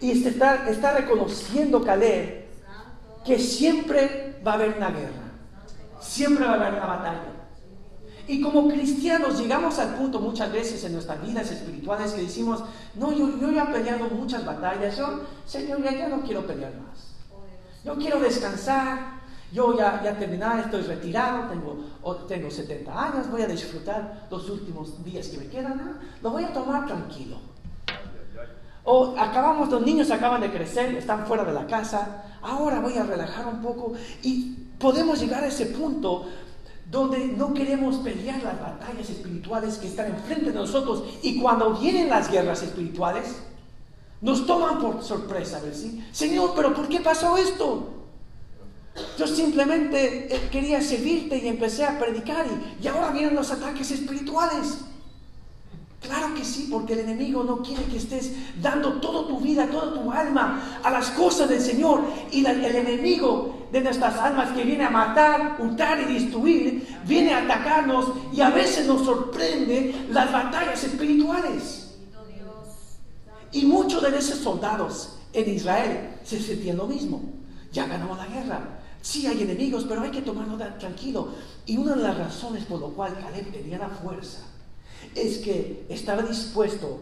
y 0.00 0.12
está, 0.12 0.70
está 0.70 0.92
reconociendo 0.92 1.82
Caleb 1.82 2.44
que 3.24 3.38
siempre 3.38 4.40
va 4.46 4.52
a 4.52 4.54
haber 4.54 4.76
una 4.76 4.90
guerra. 4.90 5.32
Siempre 6.00 6.46
va 6.46 6.52
a 6.52 6.54
haber 6.54 6.74
una 6.74 6.86
batalla. 6.86 7.39
Y 8.30 8.40
como 8.40 8.68
cristianos 8.68 9.40
llegamos 9.40 9.76
al 9.80 9.96
punto 9.96 10.20
muchas 10.20 10.52
veces 10.52 10.84
en 10.84 10.92
nuestras 10.92 11.20
vidas 11.20 11.50
espirituales 11.50 12.12
que 12.12 12.22
decimos, 12.22 12.62
no, 12.94 13.10
yo, 13.10 13.28
yo 13.40 13.50
ya 13.50 13.64
he 13.64 13.72
peleado 13.72 14.08
muchas 14.08 14.46
batallas, 14.46 14.96
yo, 14.96 15.22
Señor, 15.44 15.82
ya, 15.82 16.06
no 16.06 16.20
quiero 16.20 16.46
pelear 16.46 16.72
más. 16.76 17.08
Yo 17.84 17.96
quiero 17.96 18.20
descansar, 18.20 19.20
yo 19.52 19.76
ya, 19.76 20.00
ya 20.04 20.16
terminé, 20.16 20.44
estoy 20.60 20.82
retirado, 20.82 21.48
tengo, 21.48 21.84
tengo 22.28 22.48
70 22.48 23.04
años, 23.04 23.28
voy 23.32 23.42
a 23.42 23.48
disfrutar 23.48 24.28
los 24.30 24.48
últimos 24.48 25.02
días 25.02 25.26
que 25.26 25.38
me 25.38 25.48
quedan, 25.48 25.98
lo 26.22 26.30
voy 26.30 26.44
a 26.44 26.52
tomar 26.52 26.86
tranquilo. 26.86 27.36
O 28.84 29.16
acabamos, 29.18 29.70
los 29.70 29.84
niños 29.84 30.08
acaban 30.12 30.40
de 30.40 30.52
crecer, 30.52 30.94
están 30.94 31.26
fuera 31.26 31.42
de 31.42 31.52
la 31.52 31.66
casa, 31.66 32.26
ahora 32.42 32.78
voy 32.78 32.96
a 32.96 33.02
relajar 33.02 33.48
un 33.48 33.60
poco 33.60 33.94
y 34.22 34.54
podemos 34.78 35.18
llegar 35.18 35.42
a 35.42 35.48
ese 35.48 35.66
punto 35.66 36.26
donde 36.90 37.28
no 37.28 37.54
queremos 37.54 37.96
pelear 37.96 38.42
las 38.42 38.60
batallas 38.60 39.08
espirituales 39.08 39.78
que 39.78 39.86
están 39.86 40.06
enfrente 40.06 40.46
de 40.46 40.54
nosotros 40.58 41.04
y 41.22 41.40
cuando 41.40 41.74
vienen 41.74 42.08
las 42.08 42.30
guerras 42.30 42.62
espirituales, 42.62 43.36
nos 44.20 44.46
toman 44.46 44.80
por 44.80 45.02
sorpresa. 45.02 45.60
Señor, 46.12 46.52
pero 46.56 46.74
¿por 46.74 46.88
qué 46.88 47.00
pasó 47.00 47.36
esto? 47.36 47.88
Yo 49.16 49.26
simplemente 49.26 50.34
eh, 50.34 50.48
quería 50.50 50.82
servirte 50.82 51.38
y 51.38 51.48
empecé 51.48 51.84
a 51.84 51.98
predicar 51.98 52.44
y 52.82 52.86
ahora 52.88 53.10
vienen 53.10 53.34
los 53.34 53.50
ataques 53.50 53.90
espirituales. 53.92 54.78
Claro 56.00 56.34
que 56.34 56.44
sí, 56.44 56.68
porque 56.70 56.94
el 56.94 57.00
enemigo 57.00 57.44
no 57.44 57.58
quiere 57.58 57.84
que 57.84 57.98
estés 57.98 58.32
dando 58.62 58.94
toda 58.94 59.28
tu 59.28 59.38
vida, 59.38 59.66
toda 59.66 59.92
tu 59.92 60.10
alma 60.10 60.80
a 60.82 60.90
las 60.90 61.10
cosas 61.10 61.50
del 61.50 61.60
Señor. 61.60 62.00
Y 62.32 62.44
el 62.44 62.64
enemigo 62.64 63.66
de 63.70 63.82
nuestras 63.82 64.16
almas 64.16 64.50
que 64.52 64.64
viene 64.64 64.84
a 64.84 64.90
matar, 64.90 65.58
hurtar 65.58 66.00
y 66.00 66.14
destruir, 66.14 66.88
viene 67.06 67.34
a 67.34 67.44
atacarnos 67.44 68.12
y 68.32 68.40
a 68.40 68.48
veces 68.48 68.86
nos 68.86 69.04
sorprende 69.04 70.06
las 70.10 70.32
batallas 70.32 70.82
espirituales. 70.82 71.98
Y 73.52 73.66
muchos 73.66 74.00
de 74.00 74.16
esos 74.16 74.38
soldados 74.38 75.18
en 75.34 75.50
Israel 75.50 76.16
se 76.24 76.40
sentían 76.40 76.78
lo 76.78 76.86
mismo. 76.86 77.20
Ya 77.72 77.86
ganamos 77.86 78.16
la 78.16 78.26
guerra. 78.26 78.60
Sí 79.02 79.26
hay 79.26 79.42
enemigos, 79.42 79.84
pero 79.86 80.00
hay 80.00 80.10
que 80.10 80.22
tomarlo 80.22 80.56
tranquilo. 80.78 81.28
Y 81.66 81.76
una 81.76 81.94
de 81.94 82.02
las 82.04 82.16
razones 82.16 82.64
por 82.64 82.80
lo 82.80 82.88
cual 82.88 83.18
Caleb 83.20 83.52
tenía 83.52 83.78
la 83.78 83.88
fuerza 83.88 84.49
es 85.14 85.38
que 85.38 85.86
estaba 85.88 86.22
dispuesto 86.22 86.98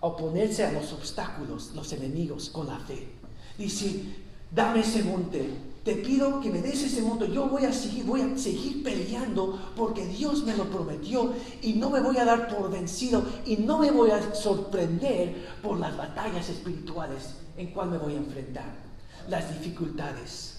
a 0.00 0.06
oponerse 0.06 0.64
a 0.64 0.72
los 0.72 0.92
obstáculos, 0.92 1.72
los 1.74 1.92
enemigos, 1.92 2.50
con 2.50 2.66
la 2.66 2.78
fe. 2.78 3.08
Dice, 3.56 4.02
dame 4.50 4.80
ese 4.80 5.02
monte, 5.02 5.48
te 5.84 5.94
pido 5.94 6.40
que 6.40 6.50
me 6.50 6.60
des 6.60 6.82
ese 6.82 7.00
monte, 7.00 7.30
yo 7.32 7.48
voy 7.48 7.64
a 7.64 7.72
seguir, 7.72 8.04
voy 8.04 8.20
a 8.20 8.36
seguir 8.36 8.82
peleando 8.82 9.72
porque 9.76 10.04
Dios 10.04 10.44
me 10.44 10.56
lo 10.56 10.64
prometió 10.64 11.32
y 11.62 11.74
no 11.74 11.90
me 11.90 12.00
voy 12.00 12.18
a 12.18 12.24
dar 12.24 12.48
por 12.48 12.70
vencido 12.70 13.24
y 13.46 13.58
no 13.58 13.78
me 13.78 13.90
voy 13.90 14.10
a 14.10 14.34
sorprender 14.34 15.46
por 15.62 15.78
las 15.78 15.96
batallas 15.96 16.48
espirituales 16.48 17.36
en 17.56 17.68
cual 17.68 17.90
me 17.90 17.98
voy 17.98 18.14
a 18.14 18.18
enfrentar, 18.18 18.74
las 19.28 19.48
dificultades. 19.48 20.54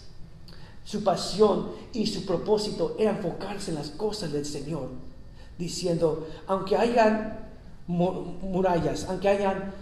Su 0.86 1.03
pasión 1.03 1.71
y 1.91 2.07
su 2.07 2.25
propósito 2.25 2.95
era 2.97 3.12
enfocarse 3.12 3.71
en 3.71 3.75
las 3.75 3.89
cosas 3.89 4.31
del 4.31 4.45
Señor 4.45 5.07
diciendo, 5.58 6.28
aunque 6.48 6.78
hayan 6.78 7.48
murallas, 7.88 9.06
aunque 9.10 9.30
hayan 9.30 9.74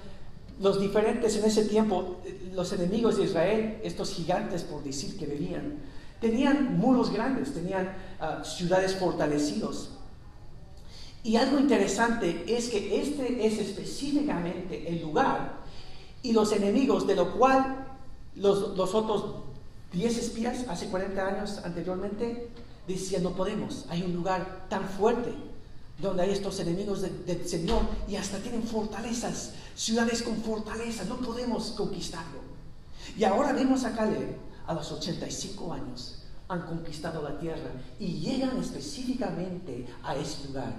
los 0.60 0.80
diferentes 0.80 1.36
en 1.38 1.46
ese 1.46 1.66
tiempo, 1.66 2.18
los 2.54 2.72
enemigos 2.72 3.18
de 3.18 3.26
Israel, 3.26 3.80
estos 3.84 4.14
gigantes 4.14 4.64
por 4.64 4.84
decir 4.84 5.18
que 5.18 5.26
venían, 5.26 5.80
tenían 6.22 6.78
muros 6.78 7.12
grandes, 7.12 7.54
tenían 7.54 7.92
ah, 8.20 8.44
ciudades 8.44 8.96
fortalecidos. 8.96 9.92
Y 11.24 11.36
algo 11.38 11.60
interesante 11.60 12.46
es 12.48 12.70
que 12.70 13.02
este 13.02 13.46
es 13.46 13.58
específicamente 13.58 14.88
el 14.88 15.02
lugar 15.02 15.64
y 16.22 16.32
los 16.32 16.52
enemigos 16.52 17.08
de 17.08 17.16
lo 17.16 17.34
cual 17.38 17.88
los, 18.36 18.78
los 18.78 18.94
otros 18.94 19.44
10 19.92 20.18
espías 20.18 20.66
hace 20.70 20.88
40 20.88 21.28
años 21.28 21.60
anteriormente 21.64 22.50
decían 22.88 23.24
no 23.24 23.32
podemos, 23.32 23.88
hay 23.90 24.04
un 24.04 24.14
lugar 24.14 24.68
tan 24.70 24.88
fuerte 24.88 25.34
donde 25.97 26.23
hay 26.23 26.31
estos 26.31 26.60
enemigos 26.60 27.01
del 27.01 27.47
Señor 27.47 27.81
y 28.08 28.15
hasta 28.15 28.39
tienen 28.39 28.63
fortalezas, 28.63 29.53
ciudades 29.75 30.21
con 30.23 30.36
fortalezas, 30.38 31.08
no 31.08 31.17
podemos 31.17 31.71
conquistarlo. 31.71 32.39
Y 33.17 33.23
ahora 33.23 33.53
vemos 33.53 33.84
a 33.86 33.95
Caleb, 33.95 34.36
a 34.67 34.73
los 34.73 34.91
85 34.91 35.73
años, 35.73 36.23
han 36.47 36.62
conquistado 36.63 37.21
la 37.21 37.39
tierra 37.39 37.71
y 37.99 38.19
llegan 38.19 38.58
específicamente 38.60 39.88
a 40.03 40.15
ese 40.15 40.47
lugar. 40.47 40.73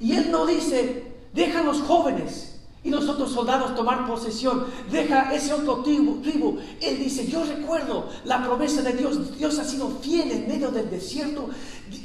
Y 0.00 0.12
él 0.12 0.30
no 0.30 0.46
dice, 0.46 1.12
deja 1.32 1.60
a 1.60 1.64
los 1.64 1.80
jóvenes, 1.82 2.56
y 2.86 2.90
los 2.90 3.08
otros 3.08 3.32
soldados 3.32 3.74
tomar 3.74 4.06
posesión. 4.06 4.64
Deja 4.92 5.34
ese 5.34 5.52
otro 5.52 5.82
tribu, 5.82 6.22
tribu. 6.22 6.56
Él 6.80 6.98
dice, 7.00 7.26
yo 7.26 7.42
recuerdo 7.42 8.08
la 8.24 8.44
promesa 8.44 8.80
de 8.80 8.92
Dios. 8.92 9.36
Dios 9.36 9.58
ha 9.58 9.64
sido 9.64 9.88
fiel 10.00 10.30
en 10.30 10.46
medio 10.46 10.70
del 10.70 10.88
desierto. 10.88 11.48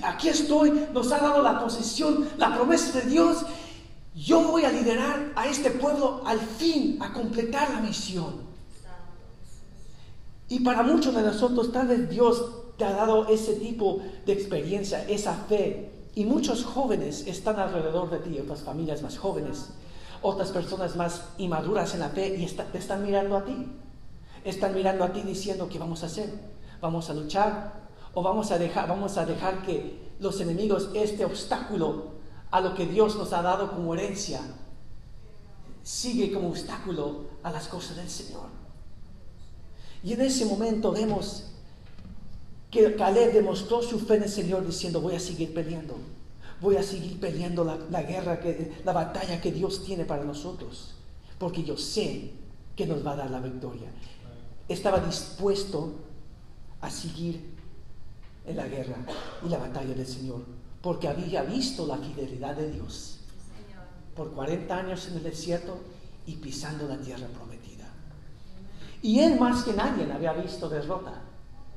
Aquí 0.04 0.30
estoy, 0.30 0.88
nos 0.94 1.12
ha 1.12 1.20
dado 1.20 1.42
la 1.42 1.60
posesión, 1.60 2.28
la 2.38 2.54
promesa 2.54 3.00
de 3.00 3.10
Dios. 3.10 3.46
Yo 4.16 4.42
voy 4.42 4.66
a 4.66 4.72
liderar 4.72 5.32
a 5.36 5.48
este 5.48 5.72
pueblo 5.72 6.22
al 6.26 6.40
fin, 6.40 6.98
a 7.02 7.14
completar 7.14 7.70
la 7.72 7.82
misión. 7.82 8.42
Y 10.50 10.60
para 10.60 10.84
muchos 10.84 11.16
de 11.16 11.22
nosotros, 11.22 11.72
tal 11.72 11.88
vez 11.88 12.10
Dios 12.10 12.44
te 12.78 12.84
ha 12.84 12.92
dado 12.92 13.28
ese 13.28 13.54
tipo 13.54 14.02
de 14.26 14.34
experiencia, 14.34 15.08
esa 15.08 15.34
fe. 15.34 15.92
Y 16.14 16.26
muchos 16.26 16.66
jóvenes 16.66 17.26
están 17.26 17.58
alrededor 17.58 18.10
de 18.10 18.18
ti, 18.18 18.38
otras 18.38 18.62
familias 18.62 19.02
más 19.02 19.18
jóvenes, 19.18 19.70
otras 20.22 20.50
personas 20.50 20.98
más 20.98 21.24
inmaduras 21.38 21.94
en 21.94 22.02
la 22.02 22.10
fe 22.10 22.36
y 22.36 22.46
te 22.46 22.78
están 22.78 23.04
mirando 23.06 23.38
a 23.38 23.46
ti. 23.46 23.56
Están 24.44 24.74
mirando 24.74 25.06
a 25.06 25.14
ti 25.14 25.22
diciendo, 25.22 25.70
¿qué 25.70 25.80
vamos 25.80 26.04
a 26.04 26.08
hacer? 26.08 26.34
¿Vamos 26.82 27.10
a 27.10 27.14
luchar? 27.14 27.91
¿O 28.14 28.22
vamos 28.22 28.52
a 28.52 28.58
dejar, 28.58 28.88
vamos 28.88 29.18
a 29.18 29.26
dejar 29.26 29.64
que 29.64 30.12
los 30.20 30.40
enemigos, 30.42 30.90
este 30.94 31.26
obstáculo 31.26 32.12
a 32.52 32.60
lo 32.60 32.76
que 32.76 32.86
Dios 32.86 33.16
nos 33.16 33.32
ha 33.34 33.42
dado 33.42 33.72
como 33.72 33.94
herencia, 33.94 34.42
sigue 35.84 36.32
como 36.32 36.50
obstáculo 36.50 37.26
a 37.44 37.52
las 37.52 37.68
cosas 37.68 37.98
del 37.98 38.10
Señor? 38.10 38.50
Y 40.04 40.14
en 40.14 40.22
ese 40.22 40.46
momento 40.46 40.92
vemos 40.92 41.52
que 42.70 42.96
Caleb 42.96 43.34
demostró 43.34 43.82
su 43.82 44.00
fe 44.00 44.16
en 44.16 44.24
el 44.24 44.30
Señor 44.30 44.66
diciendo, 44.66 45.02
voy 45.02 45.16
a 45.16 45.20
seguir 45.20 45.54
peleando, 45.54 45.98
voy 46.60 46.78
a 46.78 46.84
seguir 46.84 47.20
peleando 47.20 47.64
la, 47.64 48.04
guerra, 48.04 48.40
que, 48.40 48.82
la 48.84 48.94
batalla 48.94 49.42
que 49.42 49.52
Dios 49.52 49.84
tiene 49.84 50.06
para 50.06 50.24
nosotros, 50.24 50.96
porque 51.38 51.64
yo 51.64 51.78
sé 51.78 52.32
que 52.76 52.86
nos 52.86 53.06
va 53.06 53.12
a 53.12 53.18
dar 53.18 53.32
la 53.32 53.40
victoria. 53.40 53.90
Estaba 54.68 55.00
dispuesto 55.00 55.96
a 56.80 56.90
seguir 56.90 57.61
en 58.46 58.58
la 58.58 58.68
guerra 58.68 58.98
y 59.46 59.50
la 59.50 59.58
batalla 59.58 59.94
del 59.94 60.08
Señor, 60.08 60.42
porque 60.82 61.08
había 61.08 61.44
visto 61.44 61.86
la 61.86 61.98
fidelidad 61.98 62.56
de 62.56 62.72
Dios 62.72 63.20
por 64.16 64.32
40 64.32 64.76
años 64.76 65.08
en 65.08 65.18
el 65.18 65.24
desierto 65.24 65.78
y 66.26 66.36
pisando 66.36 66.88
la 66.88 66.98
tierra 66.98 67.28
prometida. 67.28 67.88
Y 69.02 69.20
él 69.20 69.40
más 69.40 69.64
que 69.64 69.74
nadie 69.74 70.12
había 70.12 70.34
visto 70.34 70.70
derrota. 70.70 71.22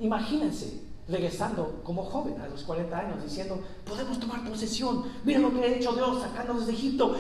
Imagínense, 0.01 0.83
regresando 1.09 1.81
como 1.85 2.03
joven 2.05 2.41
a 2.41 2.49
los 2.49 2.63
40 2.63 2.99
años, 2.99 3.23
diciendo, 3.23 3.61
podemos 3.85 4.19
tomar 4.19 4.45
posesión, 4.45 5.05
mira 5.25 5.39
lo 5.39 5.53
que 5.53 5.61
ha 5.61 5.67
hecho 5.67 5.93
Dios 5.93 6.23
sacándonos 6.23 6.67
de 6.67 6.73
Egipto. 6.73 7.17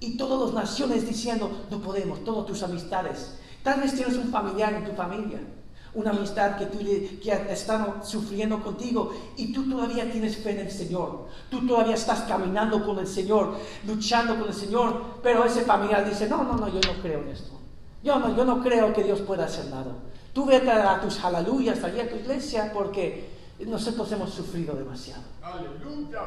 Y 0.00 0.16
todas 0.16 0.54
las 0.54 0.64
naciones 0.64 1.06
diciendo, 1.06 1.50
no 1.70 1.80
podemos, 1.80 2.24
todas 2.24 2.46
tus 2.46 2.62
amistades. 2.62 3.38
Tal 3.62 3.80
vez 3.80 3.94
tienes 3.94 4.16
un 4.16 4.30
familiar 4.30 4.74
en 4.74 4.84
tu 4.84 4.92
familia, 4.92 5.40
una 5.94 6.10
amistad 6.10 6.56
que, 6.56 6.66
tú, 6.66 6.78
que 7.22 7.32
ha 7.32 7.52
estado 7.52 8.04
sufriendo 8.04 8.62
contigo 8.62 9.12
y 9.36 9.52
tú 9.52 9.68
todavía 9.68 10.10
tienes 10.10 10.36
fe 10.36 10.52
en 10.52 10.60
el 10.60 10.70
Señor. 10.70 11.28
Tú 11.50 11.66
todavía 11.66 11.94
estás 11.94 12.22
caminando 12.22 12.84
con 12.84 12.98
el 12.98 13.06
Señor, 13.06 13.56
luchando 13.86 14.38
con 14.38 14.48
el 14.48 14.54
Señor, 14.54 15.00
pero 15.22 15.44
ese 15.44 15.62
familiar 15.62 16.08
dice, 16.08 16.28
no, 16.28 16.42
no, 16.42 16.56
no, 16.56 16.68
yo 16.68 16.80
no 16.80 17.00
creo 17.00 17.20
en 17.20 17.28
esto. 17.28 17.52
Yo 18.02 18.18
no, 18.18 18.36
yo 18.36 18.44
no 18.44 18.62
creo 18.62 18.92
que 18.92 19.04
Dios 19.04 19.20
pueda 19.20 19.44
hacer 19.44 19.66
nada. 19.66 19.92
Tú 20.32 20.44
vete 20.44 20.70
a 20.70 21.00
tus 21.00 21.24
aleluyas 21.24 21.82
allí 21.84 22.00
a 22.00 22.10
tu 22.10 22.16
iglesia 22.16 22.70
porque 22.72 23.30
nosotros 23.60 24.10
hemos 24.12 24.30
sufrido 24.30 24.74
demasiado. 24.74 25.22
Aleluya. 25.40 26.20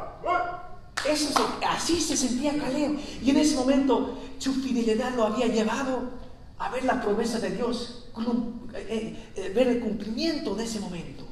así 1.70 2.00
se 2.00 2.16
sentía 2.16 2.58
Caleb. 2.58 2.98
Y 3.22 3.30
en 3.30 3.38
ese 3.38 3.56
momento 3.56 4.18
su 4.38 4.54
fidelidad 4.54 5.14
lo 5.14 5.26
había 5.26 5.48
llevado 5.48 6.28
a 6.58 6.70
ver 6.70 6.86
la 6.86 7.02
promesa 7.02 7.40
de 7.40 7.52
Dios, 7.52 8.07
eh, 8.20 8.86
eh, 8.90 9.18
eh, 9.36 9.52
ver 9.54 9.68
el 9.68 9.80
cumplimiento 9.80 10.56
de 10.56 10.64
ese 10.64 10.80
momento. 10.80 11.24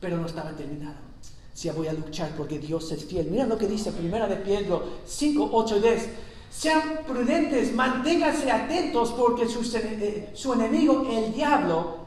Pero 0.00 0.16
no 0.18 0.26
estaba 0.26 0.50
terminado. 0.52 1.06
Si 1.52 1.70
voy 1.70 1.88
a 1.88 1.92
luchar 1.94 2.32
porque 2.36 2.58
Dios 2.58 2.92
es 2.92 3.06
fiel. 3.06 3.28
Mira 3.30 3.46
lo 3.46 3.56
que 3.56 3.66
dice 3.66 3.90
Primera 3.90 4.26
de 4.26 4.36
Pedro 4.36 4.84
5, 5.06 5.50
8 5.52 5.76
y 5.78 5.80
10. 5.80 6.08
Sean 6.50 7.00
prudentes, 7.06 7.74
manténganse 7.74 8.50
atentos 8.50 9.12
porque 9.12 9.44
eh, 9.44 10.30
su, 10.34 10.52
enemigo, 10.52 11.06
el 11.10 11.32
diablo, 11.34 11.98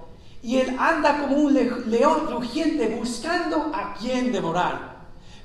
y 0.41 0.57
él 0.57 0.75
anda 0.79 1.21
como 1.21 1.35
un 1.35 1.53
león 1.53 2.27
rugiente 2.29 2.95
buscando 2.95 3.71
a 3.73 3.95
quien 3.95 4.31
devorar. 4.31 4.99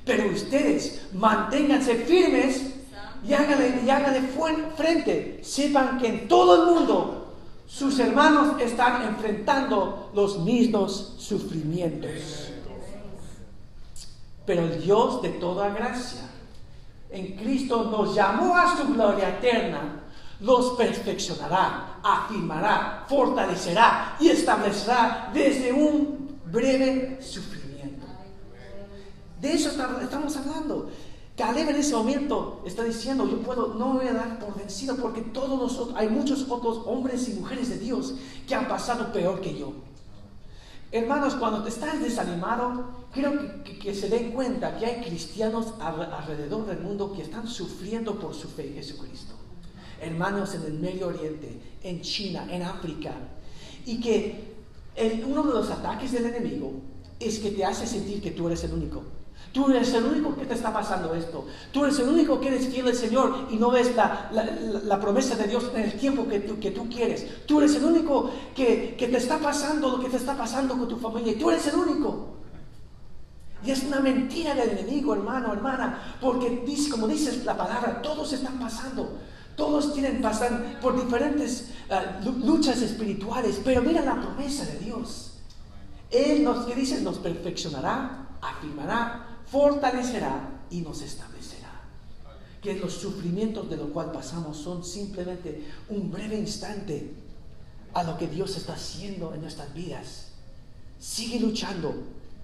Pero 0.04 0.30
ustedes 0.30 1.02
manténganse 1.12 1.96
firmes 1.96 2.74
y 3.26 3.32
háganle, 3.32 3.80
y 3.84 3.90
háganle 3.90 4.20
frente. 4.76 5.40
Sepan 5.42 5.98
que 5.98 6.08
en 6.08 6.28
todo 6.28 6.62
el 6.62 6.74
mundo 6.74 7.23
sus 7.66 7.98
hermanos 7.98 8.60
están 8.60 9.02
enfrentando 9.02 10.10
los 10.14 10.38
mismos 10.40 11.14
sufrimientos. 11.18 12.50
Pero 14.46 14.62
el 14.62 14.82
Dios 14.82 15.22
de 15.22 15.30
toda 15.30 15.70
gracia 15.70 16.28
en 17.10 17.36
Cristo 17.36 17.84
nos 17.84 18.14
llamó 18.14 18.56
a 18.56 18.76
su 18.76 18.92
gloria 18.92 19.30
eterna, 19.30 20.02
los 20.40 20.72
perfeccionará, 20.72 22.00
afirmará, 22.02 23.04
fortalecerá 23.08 24.16
y 24.18 24.28
establecerá 24.28 25.30
desde 25.32 25.72
un 25.72 26.38
breve 26.50 27.18
sufrimiento. 27.22 28.06
De 29.40 29.52
eso 29.52 29.70
estamos 29.70 30.36
hablando. 30.36 30.90
Caleb 31.36 31.70
en 31.70 31.76
ese 31.76 31.96
momento 31.96 32.62
está 32.64 32.84
diciendo, 32.84 33.28
yo 33.28 33.40
puedo, 33.40 33.74
no 33.74 33.94
voy 33.94 34.06
a 34.06 34.12
dar 34.12 34.38
por 34.38 34.56
vencido 34.56 34.96
porque 34.96 35.20
todos 35.20 35.58
nosotros, 35.60 35.96
hay 35.98 36.08
muchos 36.08 36.48
otros 36.48 36.82
hombres 36.86 37.28
y 37.28 37.32
mujeres 37.32 37.68
de 37.70 37.78
Dios 37.78 38.14
que 38.46 38.54
han 38.54 38.68
pasado 38.68 39.12
peor 39.12 39.40
que 39.40 39.58
yo. 39.58 39.72
Hermanos, 40.92 41.34
cuando 41.34 41.64
te 41.64 41.70
estás 41.70 42.00
desanimado, 42.00 42.84
quiero 43.12 43.32
que, 43.64 43.92
se 43.96 44.08
den 44.08 44.30
cuenta 44.30 44.78
que 44.78 44.86
hay 44.86 45.02
cristianos 45.02 45.74
alrededor 45.80 46.66
del 46.66 46.78
mundo 46.78 47.12
que 47.12 47.22
están 47.22 47.48
sufriendo 47.48 48.16
por 48.16 48.32
su 48.32 48.46
fe 48.46 48.68
en 48.68 48.74
Jesucristo. 48.74 49.34
Hermanos 50.00 50.54
en 50.54 50.62
el 50.62 50.74
Medio 50.74 51.08
Oriente, 51.08 51.60
en 51.82 52.00
China, 52.02 52.46
en 52.48 52.62
África. 52.62 53.12
Y 53.84 54.00
que 54.00 54.54
uno 55.26 55.42
de 55.42 55.54
los 55.54 55.68
ataques 55.68 56.12
del 56.12 56.26
enemigo 56.26 56.74
es 57.18 57.40
que 57.40 57.50
te 57.50 57.64
hace 57.64 57.88
sentir 57.88 58.22
que 58.22 58.30
tú 58.30 58.46
eres 58.46 58.62
el 58.62 58.74
único. 58.74 59.02
Tú 59.54 59.70
eres 59.70 59.94
el 59.94 60.04
único 60.04 60.34
que 60.34 60.46
te 60.46 60.54
está 60.54 60.72
pasando 60.72 61.14
esto. 61.14 61.46
Tú 61.70 61.84
eres 61.84 61.96
el 62.00 62.08
único 62.08 62.40
que 62.40 62.48
eres 62.48 62.66
fiel 62.66 62.88
al 62.88 62.96
Señor 62.96 63.46
y 63.52 63.54
no 63.54 63.70
ves 63.70 63.94
la, 63.94 64.98
promesa 65.00 65.36
de 65.36 65.46
Dios 65.46 65.70
en 65.76 65.82
el 65.82 65.92
tiempo 65.92 66.26
que 66.26 66.40
tú, 66.40 66.58
que 66.58 66.72
tú 66.72 66.88
quieres. 66.88 67.46
Tú 67.46 67.60
eres 67.60 67.76
el 67.76 67.84
único 67.84 68.32
que, 68.52 68.96
te 68.98 69.16
está 69.16 69.38
pasando 69.38 69.90
lo 69.90 70.00
que 70.00 70.08
te 70.08 70.16
está 70.16 70.36
pasando 70.36 70.76
con 70.76 70.88
tu 70.88 70.96
familia. 70.96 71.38
Tú 71.38 71.52
eres 71.52 71.68
el 71.68 71.76
único. 71.76 72.34
Y 73.64 73.70
es 73.70 73.84
una 73.84 74.00
mentira 74.00 74.56
del 74.56 74.70
enemigo, 74.70 75.14
hermano, 75.14 75.52
hermana, 75.52 76.16
porque 76.20 76.64
dice, 76.66 76.90
como 76.90 77.06
dice 77.06 77.44
la 77.44 77.56
palabra, 77.56 78.02
todos 78.02 78.32
están 78.32 78.58
pasando. 78.58 79.20
Todos 79.54 79.94
tienen 79.94 80.20
pasan 80.20 80.78
por 80.82 81.00
diferentes 81.00 81.70
ah, 81.90 82.18
luchas 82.24 82.82
espirituales, 82.82 83.60
pero 83.64 83.82
mira 83.82 84.02
la 84.02 84.20
promesa 84.20 84.64
de 84.64 84.80
Dios. 84.80 85.34
Él 86.10 86.42
nos, 86.42 86.66
que 86.66 86.74
dice, 86.74 87.00
nos 87.02 87.18
perfeccionará, 87.18 88.30
afirmará, 88.42 89.33
fortalecerá 89.50 90.64
y 90.70 90.80
nos 90.80 91.02
establecerá. 91.02 91.82
Que 92.62 92.74
los 92.74 92.94
sufrimientos 92.94 93.68
de 93.68 93.76
los 93.76 93.90
cuales 93.90 94.14
pasamos 94.14 94.56
son 94.56 94.84
simplemente 94.84 95.64
un 95.90 96.10
breve 96.10 96.36
instante 96.36 97.10
a 97.92 98.02
lo 98.02 98.18
que 98.18 98.26
Dios 98.26 98.56
está 98.56 98.74
haciendo 98.74 99.34
en 99.34 99.42
nuestras 99.42 99.72
vidas. 99.74 100.28
Sigue 100.98 101.38
luchando, 101.40 101.94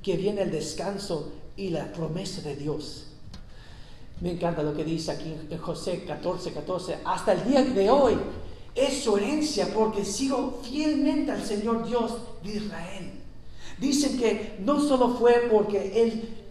que 0.02 0.16
viene 0.16 0.42
el 0.42 0.50
descanso 0.50 1.32
y 1.56 1.70
la 1.70 1.92
promesa 1.92 2.40
de 2.42 2.56
Dios. 2.56 3.06
Me 4.20 4.32
encanta 4.32 4.62
lo 4.62 4.74
que 4.74 4.84
dice 4.84 5.12
aquí 5.12 5.34
en 5.50 5.58
José 5.58 6.04
14, 6.04 6.52
14. 6.52 6.98
Hasta 7.04 7.32
el 7.32 7.44
día 7.44 7.62
de 7.62 7.90
hoy 7.90 8.14
es 8.74 9.02
su 9.02 9.16
herencia 9.16 9.72
porque 9.74 10.04
sigo 10.04 10.60
fielmente 10.62 11.32
al 11.32 11.44
Señor 11.44 11.86
Dios 11.86 12.12
de 12.42 12.56
Israel. 12.56 13.19
Dicen 13.80 14.18
que 14.18 14.58
no 14.60 14.78
solo 14.78 15.16
fue 15.16 15.48
porque 15.50 16.02
él 16.02 16.44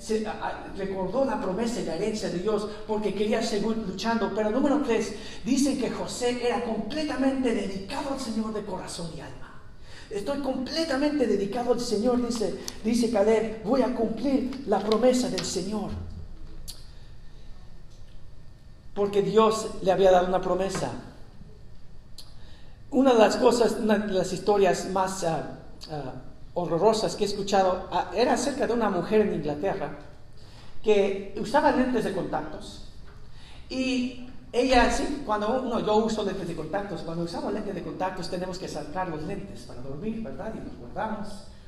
recordó 0.75 1.25
la 1.25 1.39
promesa 1.39 1.79
y 1.79 1.85
la 1.85 1.95
herencia 1.95 2.29
de 2.29 2.39
Dios, 2.39 2.67
porque 2.87 3.13
quería 3.13 3.43
seguir 3.43 3.77
luchando, 3.77 4.31
pero 4.33 4.49
número 4.49 4.81
tres, 4.81 5.13
dicen 5.45 5.79
que 5.79 5.91
José 5.91 6.41
era 6.43 6.63
completamente 6.63 7.53
dedicado 7.53 8.13
al 8.13 8.19
Señor 8.19 8.51
de 8.53 8.65
corazón 8.65 9.11
y 9.15 9.19
alma. 9.19 9.61
Estoy 10.09 10.39
completamente 10.39 11.27
dedicado 11.27 11.73
al 11.73 11.79
Señor, 11.79 12.25
dice, 12.25 12.59
dice 12.83 13.11
Caleb, 13.11 13.61
voy 13.63 13.83
a 13.83 13.93
cumplir 13.93 14.63
la 14.65 14.79
promesa 14.79 15.29
del 15.29 15.45
Señor. 15.45 15.91
Porque 18.95 19.21
Dios 19.21 19.67
le 19.83 19.91
había 19.91 20.09
dado 20.09 20.27
una 20.29 20.41
promesa. 20.41 20.93
Una 22.89 23.13
de 23.13 23.19
las 23.19 23.35
cosas, 23.37 23.73
una 23.73 23.99
de 23.99 24.13
las 24.13 24.33
historias 24.33 24.89
más... 24.89 25.23
Ah, 25.23 25.59
horrorosas 26.53 27.15
que 27.15 27.23
he 27.23 27.27
escuchado 27.27 27.87
ah, 27.91 28.11
era 28.15 28.33
acerca 28.33 28.67
de 28.67 28.73
una 28.73 28.89
mujer 28.89 29.21
en 29.21 29.35
Inglaterra 29.35 29.97
que 30.83 31.35
usaba 31.39 31.71
lentes 31.71 32.03
de 32.03 32.13
contactos. 32.13 32.85
Y 33.69 34.27
ella, 34.51 34.89
sí, 34.91 35.23
cuando 35.25 35.61
uno, 35.61 35.79
yo 35.79 35.97
uso 35.97 36.23
lentes 36.23 36.47
de 36.47 36.55
contactos, 36.55 37.01
cuando 37.01 37.23
usamos 37.23 37.53
lentes 37.53 37.75
de 37.75 37.83
contactos 37.83 38.29
tenemos 38.29 38.57
que 38.57 38.67
sacar 38.67 39.09
los 39.09 39.23
lentes 39.23 39.61
para 39.61 39.81
dormir, 39.81 40.23
¿verdad? 40.23 40.53
Y 40.55 40.65
los 40.67 40.77
guardamos, 40.77 41.27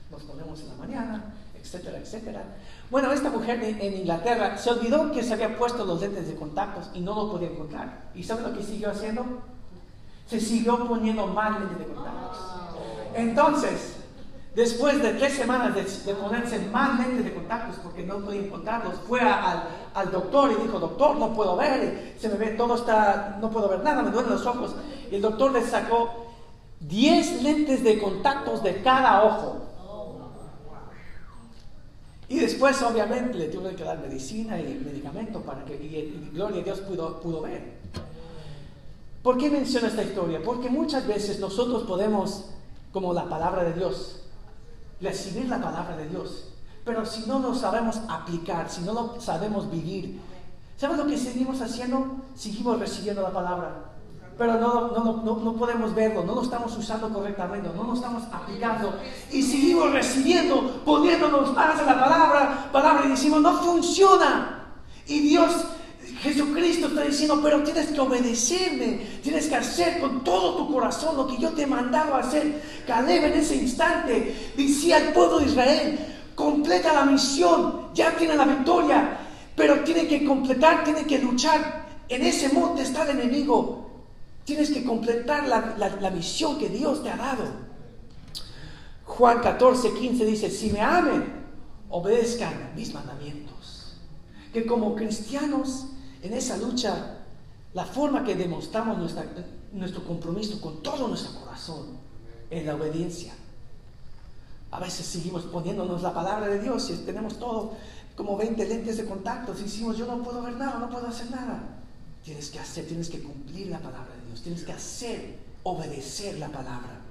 los 0.09 0.23
ponemos 0.23 0.59
en 0.61 0.67
la 0.69 0.75
mañana, 0.75 1.33
etcétera, 1.61 1.99
etcétera. 1.99 2.43
Bueno, 2.89 3.11
esta 3.11 3.29
mujer 3.29 3.61
en 3.63 3.93
Inglaterra 3.97 4.57
se 4.57 4.71
olvidó 4.71 5.11
que 5.11 5.21
se 5.21 5.33
había 5.33 5.57
puesto 5.57 5.85
los 5.85 6.01
lentes 6.01 6.27
de 6.27 6.35
contactos 6.35 6.89
y 6.93 7.01
no 7.01 7.15
lo 7.15 7.31
podía 7.31 7.49
encontrar. 7.49 8.09
¿Y 8.15 8.23
sabe 8.23 8.41
lo 8.41 8.53
que 8.53 8.63
siguió 8.63 8.89
haciendo? 8.89 9.25
Se 10.25 10.39
siguió 10.39 10.87
poniendo 10.87 11.27
más 11.27 11.59
lentes 11.59 11.79
de 11.79 11.93
contactos. 11.93 12.37
Entonces, 13.13 13.90
después 14.55 15.01
de 15.01 15.13
tres 15.13 15.33
semanas 15.33 15.73
de, 15.75 16.13
ponerse 16.13 16.59
más 16.71 16.99
lentes 16.99 17.25
de 17.25 17.33
contactos 17.33 17.77
porque 17.83 18.03
no 18.03 18.19
podía 18.19 18.41
encontrarlos, 18.41 18.95
fue 19.07 19.21
al, 19.21 19.63
al, 19.93 20.11
doctor 20.11 20.51
y 20.51 20.61
dijo, 20.61 20.79
doctor, 20.79 21.15
no 21.17 21.33
puedo 21.33 21.55
ver, 21.55 22.15
se 22.19 22.29
me 22.29 22.35
ve, 22.35 22.47
todo 22.51 22.75
está, 22.75 23.37
no 23.39 23.49
puedo 23.49 23.69
ver 23.69 23.81
nada, 23.81 24.01
me 24.01 24.11
duelen 24.11 24.31
los 24.31 24.45
ojos. 24.45 24.75
Y 25.09 25.15
el 25.15 25.21
doctor 25.21 25.51
le 25.51 25.61
sacó 25.61 26.31
10 26.81 27.43
lentes 27.43 27.83
de 27.83 27.99
contactos 27.99 28.63
de 28.63 28.81
cada 28.81 29.23
ojo. 29.23 29.67
Y 32.27 32.39
después, 32.39 32.81
obviamente, 32.81 33.37
le 33.37 33.47
tuve 33.47 33.75
que 33.75 33.83
dar 33.83 33.99
medicina 33.99 34.57
y 34.57 34.81
medicamento 34.85 35.41
para 35.41 35.65
que, 35.65 35.75
y, 35.75 36.31
gloria 36.33 36.61
a 36.61 36.63
Dios, 36.63 36.79
pudo, 36.79 37.19
pudo 37.19 37.41
ver. 37.41 37.73
¿Por 39.21 39.37
qué 39.37 39.49
menciono 39.49 39.87
esta 39.87 40.01
historia? 40.01 40.41
Porque 40.43 40.69
muchas 40.69 41.05
veces 41.05 41.39
nosotros 41.39 41.83
podemos, 41.83 42.45
como 42.93 43.13
la 43.13 43.25
palabra 43.25 43.65
de 43.65 43.73
Dios, 43.73 44.20
recibir 45.01 45.47
la 45.47 45.61
palabra 45.61 45.97
de 45.97 46.07
Dios, 46.07 46.45
pero 46.85 47.05
si 47.05 47.27
no 47.27 47.39
lo 47.39 47.53
sabemos 47.53 48.01
aplicar, 48.09 48.69
si 48.69 48.81
no 48.81 48.93
lo 48.93 49.21
sabemos 49.21 49.69
vivir, 49.69 50.19
¿sabes 50.77 50.97
lo 50.97 51.07
que 51.07 51.17
seguimos 51.17 51.61
haciendo? 51.61 52.17
Seguimos 52.35 52.79
recibiendo 52.79 53.21
la 53.21 53.31
palabra, 53.31 53.91
pero 54.37 54.55
no, 54.55 54.87
no, 54.87 55.23
no, 55.35 55.53
podemos 55.53 55.93
verlo, 55.93 56.23
no 56.23 56.33
lo 56.33 56.41
estamos 56.41 56.75
usando 56.75 57.09
correctamente, 57.09 57.69
no 57.75 57.83
lo 57.83 57.93
estamos 57.93 58.23
aplicando 58.31 58.95
y 59.31 59.43
seguimos 59.43 59.91
recibiendo, 59.91 60.81
poniéndonos 60.83 61.53
más 61.53 61.79
a 61.79 61.83
la 61.83 61.99
palabra, 61.99 62.69
palabra 62.71 63.05
y 63.05 63.09
decimos, 63.09 63.41
no 63.41 63.57
funciona. 63.59 64.65
Y 65.05 65.19
Dios, 65.19 65.51
Jesucristo 66.21 66.87
está 66.87 67.01
diciendo, 67.01 67.39
pero 67.41 67.63
tienes 67.63 67.87
que 67.87 67.99
obedecerme, 67.99 68.99
tienes 69.23 69.47
que 69.47 69.55
hacer 69.55 69.99
con 69.99 70.23
todo 70.23 70.55
tu 70.55 70.71
corazón 70.71 71.17
lo 71.17 71.27
que 71.27 71.37
yo 71.37 71.49
te 71.49 71.65
mandaba 71.65 72.19
hacer. 72.19 72.61
Caleb 72.85 73.25
en 73.25 73.33
ese 73.33 73.55
instante 73.55 74.53
decía 74.55 74.97
al 74.97 75.13
pueblo 75.13 75.39
de 75.39 75.47
Israel, 75.47 75.99
completa 76.35 76.93
la 76.93 77.05
misión, 77.05 77.87
ya 77.93 78.15
tiene 78.15 78.35
la 78.35 78.45
victoria, 78.45 79.17
pero 79.55 79.83
tiene 79.83 80.07
que 80.07 80.23
completar, 80.23 80.83
tiene 80.83 81.05
que 81.05 81.19
luchar. 81.19 81.81
En 82.07 82.23
ese 82.23 82.49
monte 82.49 82.83
está 82.83 83.03
el 83.03 83.19
enemigo, 83.19 83.81
Tienes 84.43 84.71
que 84.71 84.83
completar 84.83 85.47
la, 85.47 86.09
misión 86.09 86.57
que 86.57 86.69
Dios 86.69 87.03
te 87.03 87.09
ha 87.09 87.17
dado. 87.17 87.43
Juan 89.05 89.39
14, 89.39 89.93
15 89.93 90.25
dice, 90.25 90.49
si 90.49 90.71
me 90.71 90.81
amen, 90.81 91.23
obedezcan 91.89 92.73
mis 92.75 92.93
mandamientos. 92.93 93.97
Que 94.51 94.65
como 94.65 94.95
cristianos 94.95 95.87
en 96.21 96.33
esa 96.33 96.57
lucha, 96.57 97.17
la 97.73 97.85
forma 97.85 98.23
que 98.23 98.35
demostramos 98.35 98.97
nuestro 99.73 100.03
compromiso 100.03 100.59
con 100.59 100.83
todo 100.83 101.07
nuestro 101.07 101.39
corazón 101.39 101.97
es 102.49 102.65
la 102.65 102.75
obediencia. 102.75 103.33
A 104.71 104.79
veces 104.79 105.05
seguimos 105.05 105.43
poniéndonos 105.43 106.01
la 106.01 106.13
palabra 106.13 106.47
de 106.47 106.59
Dios 106.59 106.89
y 106.89 106.97
tenemos 107.05 107.37
todo 107.39 107.73
como 108.15 108.37
20 108.37 108.67
lentes 108.67 108.97
de 108.97 109.05
contacto. 109.05 109.53
Y 109.57 109.63
decimos, 109.63 109.97
yo 109.97 110.05
no 110.05 110.21
puedo 110.21 110.41
ver 110.41 110.55
nada, 110.55 110.79
no 110.79 110.89
puedo 110.89 111.07
hacer 111.07 111.31
nada. 111.31 111.61
Tienes 112.23 112.49
que 112.49 112.59
hacer, 112.59 112.85
tienes 112.85 113.09
que 113.09 113.21
cumplir 113.21 113.67
la 113.67 113.79
palabra 113.79 114.13
de 114.15 114.27
Dios, 114.27 114.41
tienes 114.41 114.63
que 114.63 114.71
hacer, 114.71 115.37
obedecer 115.63 116.37
la 116.37 116.49
palabra. 116.49 117.01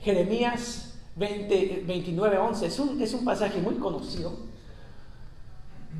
Jeremías 0.00 0.94
20, 1.16 1.84
29, 1.86 2.38
11 2.38 2.66
es 2.66 2.78
un, 2.78 3.02
es 3.02 3.12
un 3.14 3.24
pasaje 3.24 3.60
muy 3.60 3.74
conocido. 3.74 4.47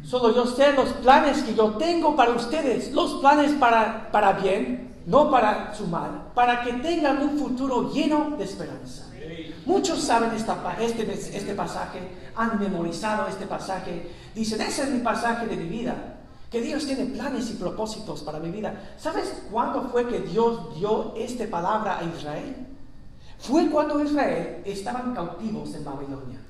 Solo 0.05 0.35
yo 0.35 0.46
sé 0.46 0.72
los 0.72 0.88
planes 0.94 1.42
que 1.42 1.55
yo 1.55 1.72
tengo 1.72 2.16
para 2.16 2.33
ustedes, 2.33 2.92
los 2.92 3.14
planes 3.14 3.53
para, 3.53 4.11
para 4.11 4.33
bien, 4.33 5.03
no 5.07 5.31
para 5.31 5.74
su 5.74 5.87
mal, 5.87 6.31
para 6.35 6.62
que 6.62 6.72
tengan 6.74 7.22
un 7.22 7.38
futuro 7.38 7.92
lleno 7.92 8.37
de 8.37 8.44
esperanza. 8.44 9.07
Muchos 9.66 10.01
saben 10.01 10.31
esta, 10.33 10.77
este, 10.81 11.12
este 11.12 11.55
pasaje, 11.55 12.01
han 12.35 12.59
memorizado 12.59 13.27
este 13.29 13.46
pasaje, 13.46 14.11
dicen, 14.35 14.61
ese 14.62 14.85
es 14.85 14.90
mi 14.90 15.01
pasaje 15.01 15.46
de 15.46 15.57
mi 15.57 15.68
vida 15.68 16.14
que 16.51 16.62
Dios 16.62 16.87
tiene 16.87 17.05
planes 17.07 17.51
y 17.51 17.55
propósitos 17.55 18.22
para 18.22 18.38
mi 18.38 18.51
vida. 18.51 18.94
¿Sabes 18.96 19.42
cuándo 19.51 19.90
fue 19.92 20.09
que 20.09 20.20
Dios 20.20 20.74
dio 20.77 21.14
esta 21.16 21.46
palabra 21.46 21.98
a 21.98 22.05
Israel? 22.05 22.66
Fue 23.38 23.68
cuando 23.68 24.03
Israel 24.03 24.62
estaban 24.64 25.14
cautivos 25.14 25.74
en 25.74 25.85
Babilonia. 25.85 26.40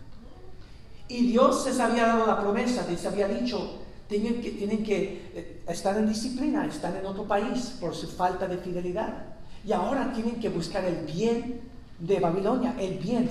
Y 1.09 1.27
Dios 1.29 1.65
les 1.67 1.81
había 1.81 2.07
dado 2.07 2.27
la 2.27 2.39
promesa, 2.39 2.87
les 2.89 3.05
había 3.07 3.29
dicho, 3.29 3.81
tienen 4.09 4.41
que, 4.43 4.51
tienen 4.51 4.85
que 4.85 5.31
eh, 5.35 5.63
estar 5.67 5.97
en 5.97 6.09
disciplina, 6.09 6.67
están 6.67 6.97
en 6.97 7.07
otro 7.07 7.25
país 7.25 7.75
por 7.81 7.95
su 7.95 8.09
falta 8.09 8.47
de 8.47 8.59
fidelidad. 8.59 9.25
Y 9.65 9.73
ahora 9.73 10.13
tienen 10.13 10.39
que 10.39 10.49
buscar 10.49 10.85
el 10.85 11.07
bien 11.07 11.61
de 11.99 12.21
Babilonia, 12.21 12.75
el 12.79 12.99
bien, 12.99 13.29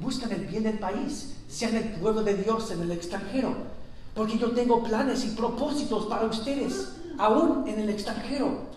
buscan 0.00 0.32
el 0.32 0.46
bien 0.46 0.64
del 0.64 0.78
país, 0.78 1.34
sean 1.48 1.76
el 1.76 1.84
pueblo 1.94 2.22
de 2.22 2.34
Dios 2.34 2.70
en 2.70 2.82
el 2.82 2.92
extranjero. 2.92 3.54
Porque 4.14 4.38
yo 4.38 4.50
tengo 4.50 4.82
planes 4.82 5.24
y 5.24 5.28
propósitos 5.30 6.06
para 6.06 6.26
ustedes, 6.26 6.90
aún 7.18 7.66
en 7.66 7.80
el 7.80 7.88
extranjero. 7.88 8.72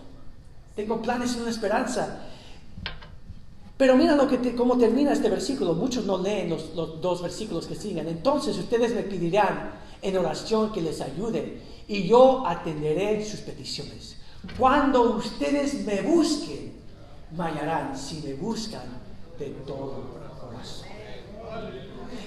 Tengo 0.74 1.02
planes 1.02 1.36
y 1.36 1.40
una 1.40 1.50
esperanza. 1.50 2.22
Pero 3.76 3.96
mira 3.96 4.16
lo 4.16 4.26
que 4.26 4.54
cómo 4.54 4.78
termina 4.78 5.12
este 5.12 5.28
versículo. 5.28 5.74
Muchos 5.74 6.04
no 6.04 6.18
leen 6.18 6.50
los, 6.50 6.74
los, 6.74 7.00
dos 7.00 7.22
versículos 7.22 7.66
que 7.66 7.74
siguen. 7.74 8.08
Entonces 8.08 8.56
ustedes 8.56 8.94
me 8.94 9.02
pedirán 9.02 9.72
en 10.00 10.16
oración 10.16 10.72
que 10.72 10.80
les 10.80 11.00
ayude 11.00 11.60
y 11.86 12.08
yo 12.08 12.46
atenderé 12.46 13.24
sus 13.24 13.40
peticiones. 13.40 14.16
Cuando 14.58 15.16
ustedes 15.16 15.84
me 15.84 16.02
busquen, 16.02 16.72
me 17.36 17.44
hallarán 17.44 17.96
si 17.96 18.20
me 18.20 18.34
buscan 18.34 18.84
de 19.38 19.50
todo 19.66 20.04
corazón 20.12 20.86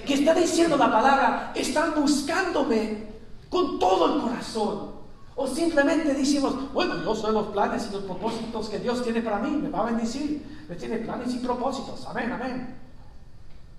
que 0.06 0.14
está 0.14 0.34
diciendo 0.34 0.76
la 0.76 0.90
palabra, 0.90 1.52
están 1.54 1.94
buscándome 1.94 3.06
con 3.48 3.78
todo 3.78 4.16
el 4.16 4.22
corazón. 4.22 4.99
O 5.42 5.46
simplemente 5.46 6.12
decimos, 6.12 6.70
bueno, 6.70 7.02
yo 7.02 7.14
soy 7.14 7.32
los 7.32 7.46
planes 7.46 7.88
y 7.88 7.94
los 7.94 8.02
propósitos 8.02 8.68
que 8.68 8.78
Dios 8.78 9.02
tiene 9.02 9.22
para 9.22 9.38
mí, 9.38 9.50
me 9.50 9.70
va 9.70 9.80
a 9.80 9.84
bendecir, 9.86 10.66
me 10.68 10.76
tiene 10.76 10.98
planes 10.98 11.32
y 11.32 11.38
propósitos, 11.38 12.04
amén, 12.04 12.30
amén. 12.30 12.76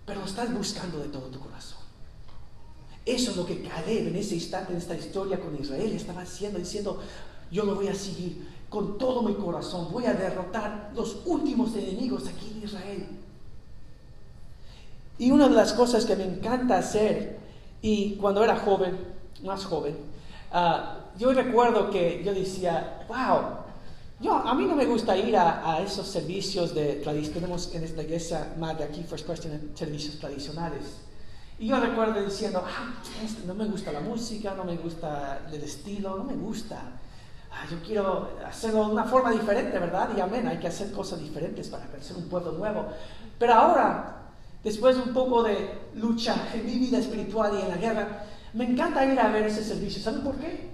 Pero 0.04 0.26
estás 0.26 0.52
buscando 0.52 0.98
de 0.98 1.10
todo 1.10 1.28
tu 1.28 1.40
corazón. 1.40 1.78
Eso 3.06 3.30
es 3.30 3.38
lo 3.38 3.46
que 3.46 3.62
Caleb 3.62 4.08
en 4.08 4.16
ese 4.16 4.34
instante, 4.34 4.72
en 4.72 4.80
esta 4.80 4.96
historia 4.96 5.40
con 5.40 5.56
Israel, 5.56 5.92
estaba 5.92 6.22
haciendo, 6.22 6.58
diciendo, 6.58 7.00
yo 7.52 7.64
lo 7.64 7.76
voy 7.76 7.90
a 7.90 7.94
seguir 7.94 8.44
con 8.68 8.98
todo 8.98 9.22
mi 9.22 9.36
corazón, 9.36 9.90
voy 9.92 10.08
a 10.08 10.16
derrotar 10.16 10.92
los 10.96 11.18
últimos 11.28 11.76
enemigos 11.76 12.24
aquí 12.28 12.54
en 12.56 12.64
Israel. 12.64 13.08
Y 15.20 15.30
una 15.30 15.48
de 15.48 15.54
las 15.54 15.74
cosas 15.74 16.06
que 16.06 16.16
me 16.16 16.24
encanta 16.24 16.80
hacer, 16.80 17.38
y 17.84 18.16
cuando 18.16 18.44
era 18.44 18.56
joven, 18.56 18.98
más 19.44 19.64
joven, 19.64 19.96
ah, 20.52 21.01
yo 21.18 21.34
recuerdo 21.34 21.90
que 21.90 22.24
yo 22.24 22.34
decía, 22.34 23.06
wow, 23.08 23.62
yo, 24.20 24.36
a 24.36 24.54
mí 24.54 24.66
no 24.66 24.76
me 24.76 24.86
gusta 24.86 25.18
ir 25.18 25.36
a, 25.36 25.82
esos 25.82 26.08
servicios 26.08 26.76
de 26.76 27.02
tenemos 27.34 27.74
en 27.74 27.84
esta 27.84 28.04
iglesia 28.04 28.54
de 28.78 28.84
aquí, 28.84 29.04
First 29.04 29.28
Question, 29.28 29.72
servicios 29.74 30.20
tradicionales. 30.20 31.02
Y 31.58 31.68
yo 31.68 31.80
recuerdo 31.80 32.24
diciendo, 32.24 32.64
ah, 32.66 32.94
no 33.46 33.54
me 33.54 33.66
gusta 33.66 33.92
la 33.92 34.00
música, 34.00 34.54
no 34.56 34.64
me 34.64 34.78
gusta 34.78 35.42
el 35.52 35.62
estilo, 35.64 36.18
no 36.18 36.24
me 36.24 36.36
gusta. 36.36 36.82
Ah, 37.52 37.66
yo 37.70 37.78
quiero 37.86 38.30
hacerlo 38.46 38.86
de 38.86 38.92
una 38.94 39.04
forma 39.04 39.32
diferente, 39.32 39.78
¿verdad? 39.78 40.10
Y 40.16 40.22
amén, 40.22 40.48
hay 40.48 40.58
que 40.58 40.68
hacer 40.68 40.92
cosas 40.92 41.20
diferentes 41.20 41.68
para 41.68 41.86
crecer 41.88 42.16
un 42.18 42.30
pueblo 42.30 42.54
nuevo. 42.54 42.86
Pero 43.38 43.54
ahora 43.54 44.22
después 44.64 44.96
de 44.96 45.04
un 45.04 45.14
poco 45.14 45.44
de 45.44 45.70
lucha 45.96 46.36
en 46.54 46.66
mi 46.66 46.78
vida 46.78 47.00
espiritual 47.00 47.52
y 47.58 47.62
en 47.62 47.70
la 47.70 47.78
guerra, 47.78 48.26
me 48.54 48.66
encanta 48.66 49.06
ir 49.06 49.20
a 49.20 49.30
ver 49.30 49.46
ese 49.46 49.64
servicio. 49.64 50.02
¿Saben 50.02 50.22
por 50.22 50.36
qué? 50.36 50.70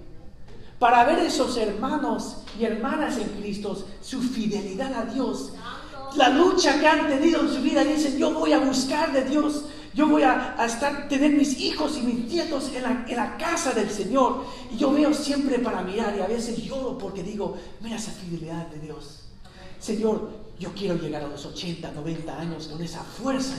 Para 0.78 1.04
ver 1.04 1.18
esos 1.20 1.56
hermanos 1.56 2.36
y 2.58 2.64
hermanas 2.64 3.16
en 3.18 3.28
Cristo, 3.40 3.76
su 4.00 4.20
fidelidad 4.20 4.94
a 4.94 5.04
Dios, 5.06 5.52
la 6.16 6.28
lucha 6.28 6.78
que 6.80 6.86
han 6.86 7.08
tenido 7.08 7.40
en 7.40 7.48
su 7.52 7.60
vida, 7.60 7.84
dicen, 7.84 8.16
yo 8.16 8.32
voy 8.32 8.52
a 8.52 8.58
buscar 8.60 9.12
de 9.12 9.24
Dios, 9.24 9.64
yo 9.94 10.06
voy 10.06 10.22
a, 10.22 10.54
estar, 10.64 11.08
tener 11.08 11.32
mis 11.32 11.58
hijos 11.58 11.98
y 11.98 12.02
mis 12.02 12.24
nietos 12.26 12.70
en 12.74 13.16
la, 13.16 13.36
casa 13.36 13.72
del 13.72 13.90
Señor. 13.90 14.44
Y 14.72 14.76
yo 14.76 14.92
veo 14.92 15.12
siempre 15.12 15.58
para 15.58 15.82
mirar 15.82 16.14
y 16.16 16.20
a 16.20 16.26
veces 16.26 16.62
lloro 16.62 16.96
porque 16.96 17.22
digo, 17.22 17.56
mira 17.80 17.96
esa 17.96 18.12
fidelidad 18.12 18.68
de 18.68 18.78
Dios. 18.78 19.24
Señor, 19.80 20.30
yo 20.58 20.72
quiero 20.72 20.96
llegar 20.96 21.24
a 21.24 21.28
los 21.28 21.44
80, 21.44 21.90
90 21.90 22.38
años 22.38 22.68
con 22.68 22.82
esa 22.82 23.02
fuerza. 23.02 23.54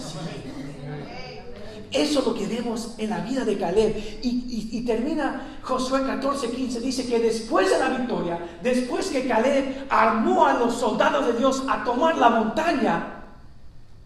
Eso 1.92 2.20
es 2.20 2.26
lo 2.26 2.34
que 2.34 2.48
vemos 2.48 2.96
en 2.98 3.10
la 3.10 3.20
vida 3.22 3.44
de 3.44 3.58
Caleb. 3.58 4.20
Y, 4.22 4.82
termina 4.86 5.60
Josué 5.64 6.04
14, 6.04 6.52
15. 6.52 6.80
Dice 6.82 7.08
que 7.08 7.20
después 7.20 7.70
de 7.70 7.80
la 7.80 7.90
victoria, 7.90 8.40
después 8.62 9.08
que 9.08 9.28
Caleb 9.28 9.88
armó 9.90 10.46
a 10.46 10.54
los 10.54 10.76
soldados 10.76 11.26
de 11.28 11.34
Dios 11.34 11.64
a 11.68 11.84
tomar 11.84 12.18
la 12.18 12.30
montaña 12.30 13.24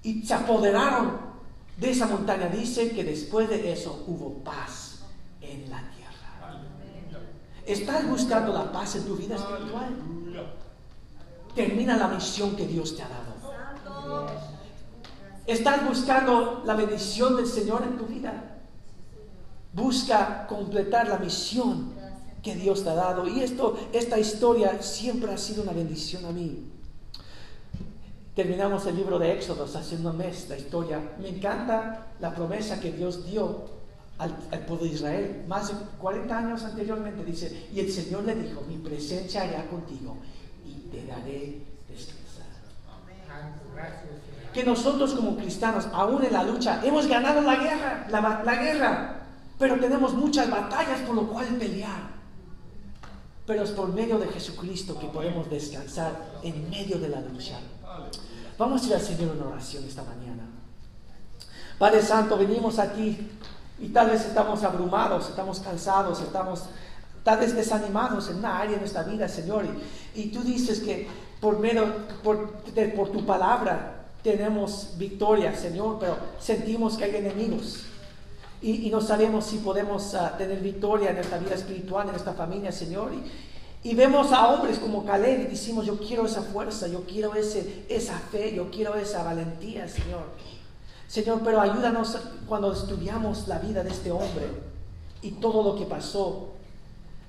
y 0.01 0.25
se 0.25 0.34
apoderaron 0.34 1.34
de 1.77 1.89
esa 1.89 2.07
montaña 2.07 2.47
dice 2.47 2.91
que 2.91 3.03
después 3.03 3.49
de 3.49 3.71
eso 3.71 4.03
hubo 4.07 4.43
paz 4.43 4.99
en 5.41 5.69
la 5.69 5.81
tierra. 5.95 6.59
¿Estás 7.65 8.07
buscando 8.07 8.53
la 8.53 8.71
paz 8.71 8.95
en 8.95 9.05
tu 9.05 9.15
vida 9.15 9.36
espiritual? 9.36 9.89
Termina 11.55 11.97
la 11.97 12.07
misión 12.07 12.55
que 12.55 12.67
Dios 12.67 12.95
te 12.95 13.03
ha 13.03 13.09
dado. 13.09 14.53
¿Estás 15.45 15.85
buscando 15.85 16.63
la 16.65 16.73
bendición 16.73 17.35
del 17.35 17.47
Señor 17.47 17.83
en 17.83 17.97
tu 17.97 18.05
vida? 18.05 18.59
Busca 19.73 20.47
completar 20.47 21.09
la 21.09 21.17
misión 21.17 21.91
que 22.41 22.55
Dios 22.55 22.83
te 22.83 22.89
ha 22.89 22.95
dado. 22.95 23.27
Y 23.27 23.41
esto, 23.41 23.77
esta 23.91 24.17
historia 24.17 24.81
siempre 24.81 25.33
ha 25.33 25.37
sido 25.37 25.63
una 25.63 25.73
bendición 25.73 26.25
a 26.25 26.31
mí. 26.31 26.69
Terminamos 28.35 28.85
el 28.85 28.95
libro 28.95 29.19
de 29.19 29.33
Éxodos 29.33 29.75
hace 29.75 29.95
un 29.95 30.17
mes, 30.17 30.47
la 30.47 30.57
historia. 30.57 31.11
Me 31.19 31.29
encanta 31.29 32.07
la 32.19 32.33
promesa 32.33 32.79
que 32.79 32.91
Dios 32.91 33.25
dio 33.25 33.65
al, 34.17 34.31
pueblo 34.65 34.85
de 34.85 34.91
Israel 34.91 35.43
más 35.47 35.67
de 35.67 35.73
40 35.99 36.37
años 36.37 36.63
anteriormente. 36.63 37.25
Dice, 37.25 37.67
y 37.73 37.81
el 37.81 37.91
Señor 37.91 38.23
le 38.23 38.35
dijo, 38.35 38.61
mi 38.61 38.77
presencia 38.77 39.43
hará 39.43 39.67
contigo 39.67 40.17
y 40.65 40.89
te 40.89 41.05
daré 41.05 41.61
descansar. 41.89 42.47
Que 44.54 44.64
nosotros 44.64 45.14
como 45.14 45.36
cristianos, 45.36 45.88
aún 45.93 46.24
en 46.24 46.34
la 46.34 46.43
lucha, 46.43 46.80
hemos 46.84 47.08
ganado 47.08 47.41
la 47.41 47.56
guerra, 47.56 48.08
la, 48.10 48.41
la 48.43 48.56
guerra, 48.56 49.16
pero 49.58 49.80
tenemos 49.80 50.14
muchas 50.14 50.49
batallas 50.49 50.99
por 51.01 51.16
lo 51.16 51.28
cual 51.28 51.45
pelear. 51.60 52.14
Pero 53.45 53.64
es 53.64 53.72
por 53.72 53.91
medio 53.91 54.18
de 54.20 54.28
Jesucristo 54.28 54.97
que 54.99 55.08
podemos 55.08 55.49
descansar 55.49 56.12
en 56.43 56.70
medio 56.70 56.97
de 56.99 57.10
la 57.10 57.20
lucha. 57.20 57.60
Vamos 58.58 58.84
a 58.84 58.88
ir 58.88 58.93
al 58.93 59.01
Señor 59.01 59.36
en 59.36 59.41
oración 59.41 59.84
esta 59.84 60.04
mañana. 60.04 60.43
Padre 61.78 62.01
Santo, 62.01 62.38
venimos 62.38 62.80
aquí 62.80 63.18
y 63.80 63.89
tal 63.89 64.12
vez 64.12 64.26
estamos 64.26 64.64
abrumados, 64.64 65.30
estamos 65.30 65.60
cansados, 65.60 66.22
estamos 66.22 66.66
tal 67.24 67.39
vez 67.39 67.56
desanimados 67.56 68.30
en 68.30 68.38
una 68.38 68.60
área 68.60 68.74
de 68.74 68.80
nuestra 68.80 69.04
vida, 69.04 69.28
Señor. 69.28 69.66
Y, 70.14 70.28
tú 70.28 70.43
dices 70.43 70.80
que 70.80 71.08
por 71.41 71.60
medio, 71.60 72.06
por, 72.24 72.51
por 72.95 73.10
tu 73.12 73.26
palabra 73.26 74.03
tenemos 74.24 74.93
victoria, 74.97 75.55
Señor, 75.55 75.97
pero 75.99 76.17
sentimos 76.39 76.97
que 76.97 77.03
hay 77.03 77.15
enemigos. 77.17 77.84
Y, 78.61 78.89
no 78.89 79.01
sabemos 79.01 79.45
si 79.45 79.57
podemos 79.57 80.15
ah, 80.15 80.36
tener 80.38 80.59
victoria 80.61 81.11
en 81.11 81.17
esta 81.17 81.38
vida 81.38 81.53
espiritual, 81.53 82.07
en 82.07 82.15
esta 82.15 82.34
familia, 82.34 82.71
Señor. 82.71 83.11
Y, 83.84 83.93
vemos 83.93 84.32
a 84.32 84.47
hombres 84.47 84.80
como 84.80 85.05
Caleb 85.05 85.41
y 85.41 85.47
decimos, 85.47 85.86
yo 85.86 85.97
quiero 85.99 86.26
esa 86.26 86.41
fuerza, 86.41 86.88
yo 86.88 87.01
quiero 87.01 87.36
ese, 87.36 87.84
esa 87.89 88.17
fe, 88.17 88.55
yo 88.55 88.71
quiero 88.71 88.95
esa 88.95 89.21
valentía, 89.24 89.89
Señor. 89.89 90.24
Señor, 91.09 91.41
pero 91.43 91.59
ayúdanos 91.59 92.17
cuando 92.47 92.71
estudiamos 92.71 93.49
la 93.49 93.59
vida 93.59 93.84
de 93.84 93.89
este 93.89 94.11
hombre 94.11 94.47
y 95.21 95.32
todo 95.32 95.61
lo 95.61 95.76
que 95.78 95.86
pasó. 95.86 96.53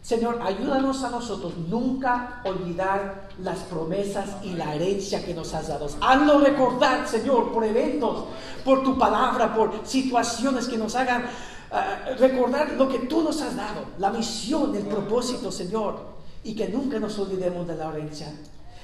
Señor, 0.05 0.39
ayúdanos 0.43 1.03
a 1.03 1.09
nosotros 1.09 1.55
nunca 1.57 2.43
olvidar 2.45 3.31
las 3.43 3.61
promesas 3.61 4.37
y 4.43 4.53
la 4.53 4.75
herencia 4.75 5.25
que 5.25 5.33
nos 5.33 5.55
has 5.55 5.69
dado. 5.69 5.89
Hazlo 5.99 6.41
recordar, 6.41 7.09
Señor, 7.09 7.55
por 7.55 7.65
eventos, 7.65 8.27
por 8.67 8.83
tu 8.83 8.99
palabra, 8.99 9.55
por 9.55 9.73
situaciones 9.87 10.69
que 10.69 10.77
nos 10.77 10.95
hagan 10.95 11.23
eh, 11.23 12.17
recordar 12.19 12.73
lo 12.73 12.87
que 12.87 12.99
tú 12.99 13.23
nos 13.23 13.41
has 13.41 13.57
dado, 13.57 13.81
la 13.99 14.11
misión, 14.11 14.77
el 14.77 14.83
propósito, 14.83 15.51
Señor, 15.51 15.99
y 16.45 16.55
que 16.55 16.69
nunca 16.69 16.99
nos 16.99 17.19
olvidemos 17.19 17.67
de 17.67 17.75
la 17.75 17.89
herencia. 17.89 18.31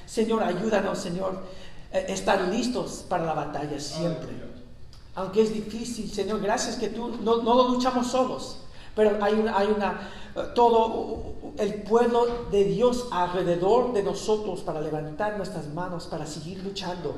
Señor, 0.07 0.41
ayúdanos, 0.41 0.97
Señor, 0.97 1.37
eh, 1.93 2.03
estar 2.09 2.41
listos 2.47 3.05
para 3.07 3.25
la 3.25 3.35
batalla 3.35 3.79
siempre. 3.79 4.31
Aunque 5.13 5.43
es 5.43 5.53
difícil, 5.53 6.11
Señor, 6.11 6.41
gracias 6.41 6.77
que 6.77 6.87
tú 6.87 7.09
no, 7.21 7.43
no 7.43 7.53
lo 7.53 7.67
luchamos 7.67 8.07
solos, 8.07 8.57
pero 8.95 9.23
hay 9.23 9.33
una, 9.35 9.55
hay 9.55 9.67
una 9.67 10.09
todo 10.55 11.23
el 11.57 11.73
pueblo 11.83 12.47
de 12.51 12.63
Dios 12.65 13.07
alrededor 13.11 13.93
de 13.93 14.03
nosotros 14.03 14.61
para 14.61 14.81
levantar 14.81 15.37
nuestras 15.37 15.67
manos, 15.73 16.07
para 16.07 16.25
seguir 16.25 16.63
luchando. 16.63 17.15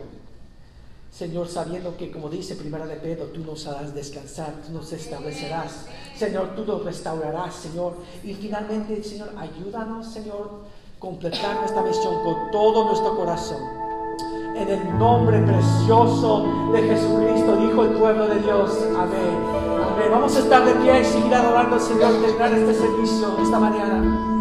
Señor, 1.11 1.47
sabiendo 1.47 1.95
que 1.95 2.11
como 2.11 2.27
dice 2.27 2.55
Primera 2.55 2.87
de 2.87 2.95
Pedro, 2.95 3.25
tú 3.25 3.41
nos 3.41 3.67
harás 3.67 3.93
descansar, 3.93 4.51
tú 4.65 4.73
nos 4.73 4.91
establecerás. 4.91 5.85
Señor, 6.17 6.55
tú 6.55 6.65
nos 6.65 6.83
restaurarás, 6.83 7.53
Señor. 7.53 7.93
Y 8.23 8.33
finalmente, 8.33 9.03
Señor, 9.03 9.29
ayúdanos, 9.37 10.07
Señor, 10.07 10.63
completar 10.97 11.57
nuestra 11.59 11.83
misión 11.83 12.23
con 12.23 12.49
todo 12.51 12.85
nuestro 12.85 13.15
corazón. 13.15 13.61
En 14.55 14.67
el 14.69 14.97
nombre 14.97 15.39
precioso 15.41 16.71
de 16.73 16.81
Jesucristo, 16.81 17.57
dijo 17.57 17.83
el 17.83 17.91
pueblo 17.91 18.27
de 18.27 18.39
Dios. 18.39 18.71
Amén. 18.97 19.72
Vamos 20.09 20.35
a 20.35 20.39
estar 20.39 20.65
de 20.65 20.73
pie 20.75 21.01
y 21.01 21.05
seguir 21.05 21.33
adorando 21.33 21.75
al 21.75 21.81
Señor, 21.81 22.13
terminar 22.21 22.53
este 22.53 22.73
servicio 22.73 23.37
esta 23.41 23.59
mañana. 23.59 24.32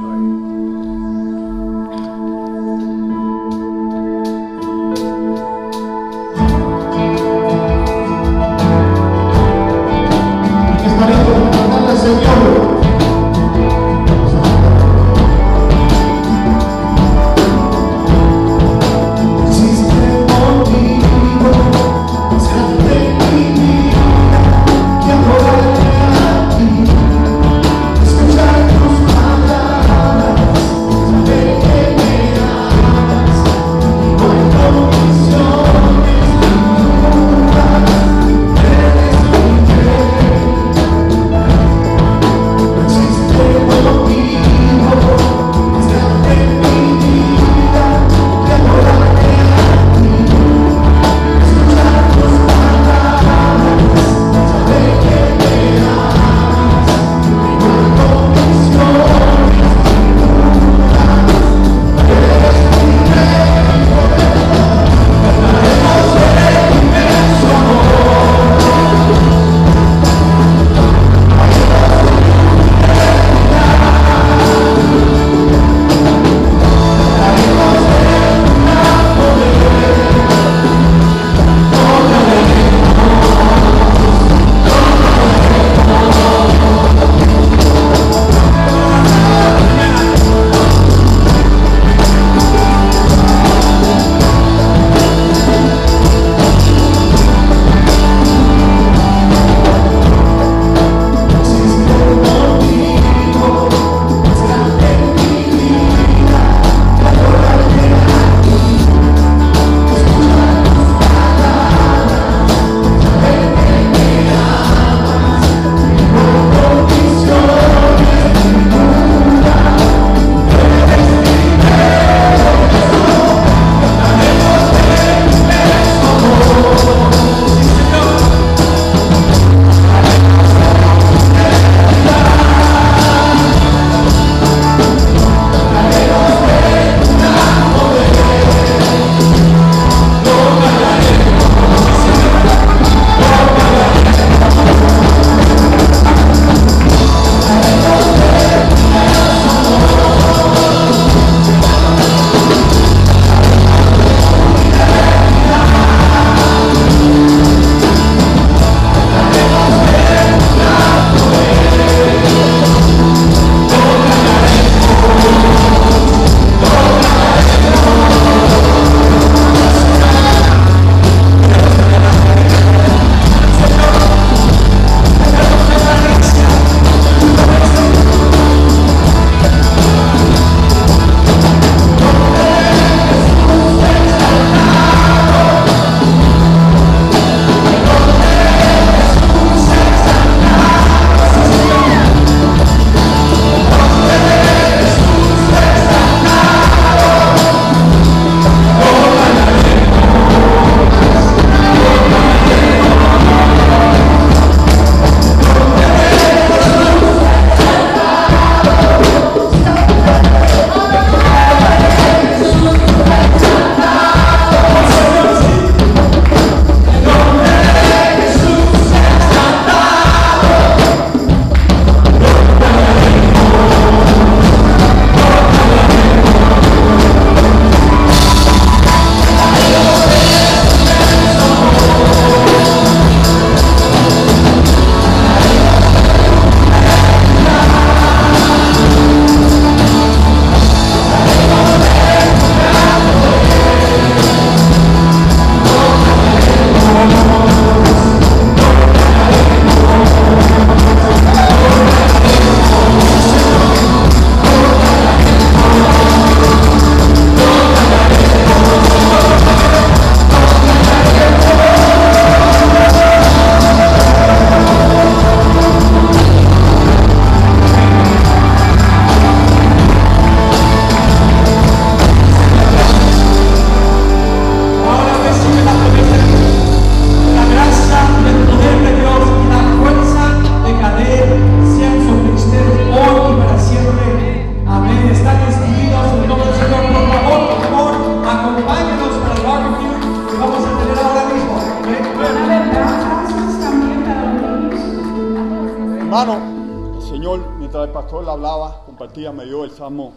Compartía, 299.12 299.32
me 299.32 299.44
dio 299.44 299.64
el 299.64 299.70
Salmo 299.70 300.14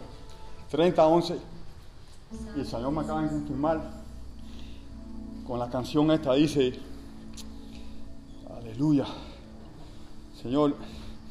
30, 0.70 1.06
11. 1.06 1.38
Y 2.56 2.60
el 2.60 2.66
Señor 2.66 2.90
me 2.92 3.02
acaba 3.02 3.22
de 3.22 3.28
confirmar 3.28 3.80
con 5.46 5.58
la 5.58 5.68
canción 5.68 6.10
esta, 6.10 6.32
dice, 6.32 6.80
aleluya. 8.58 9.04
Señor, 10.42 10.76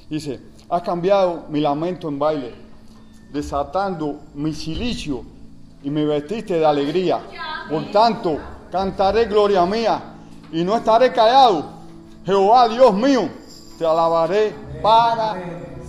dice, 0.09 0.39
has 0.69 0.81
cambiado 0.83 1.45
mi 1.49 1.59
lamento 1.59 2.07
en 2.07 2.19
baile, 2.19 2.53
desatando 3.33 4.19
mi 4.35 4.53
silicio 4.53 5.23
y 5.81 5.89
me 5.89 6.05
vestiste 6.05 6.59
de 6.59 6.65
alegría. 6.65 7.19
Por 7.69 7.91
tanto, 7.91 8.37
cantaré 8.71 9.25
gloria 9.25 9.65
mía 9.65 10.01
y 10.51 10.63
no 10.63 10.75
estaré 10.75 11.11
callado. 11.11 11.65
Jehová, 12.25 12.69
Dios 12.69 12.93
mío, 12.93 13.27
te 13.79 13.85
alabaré 13.85 14.53
para 14.83 15.74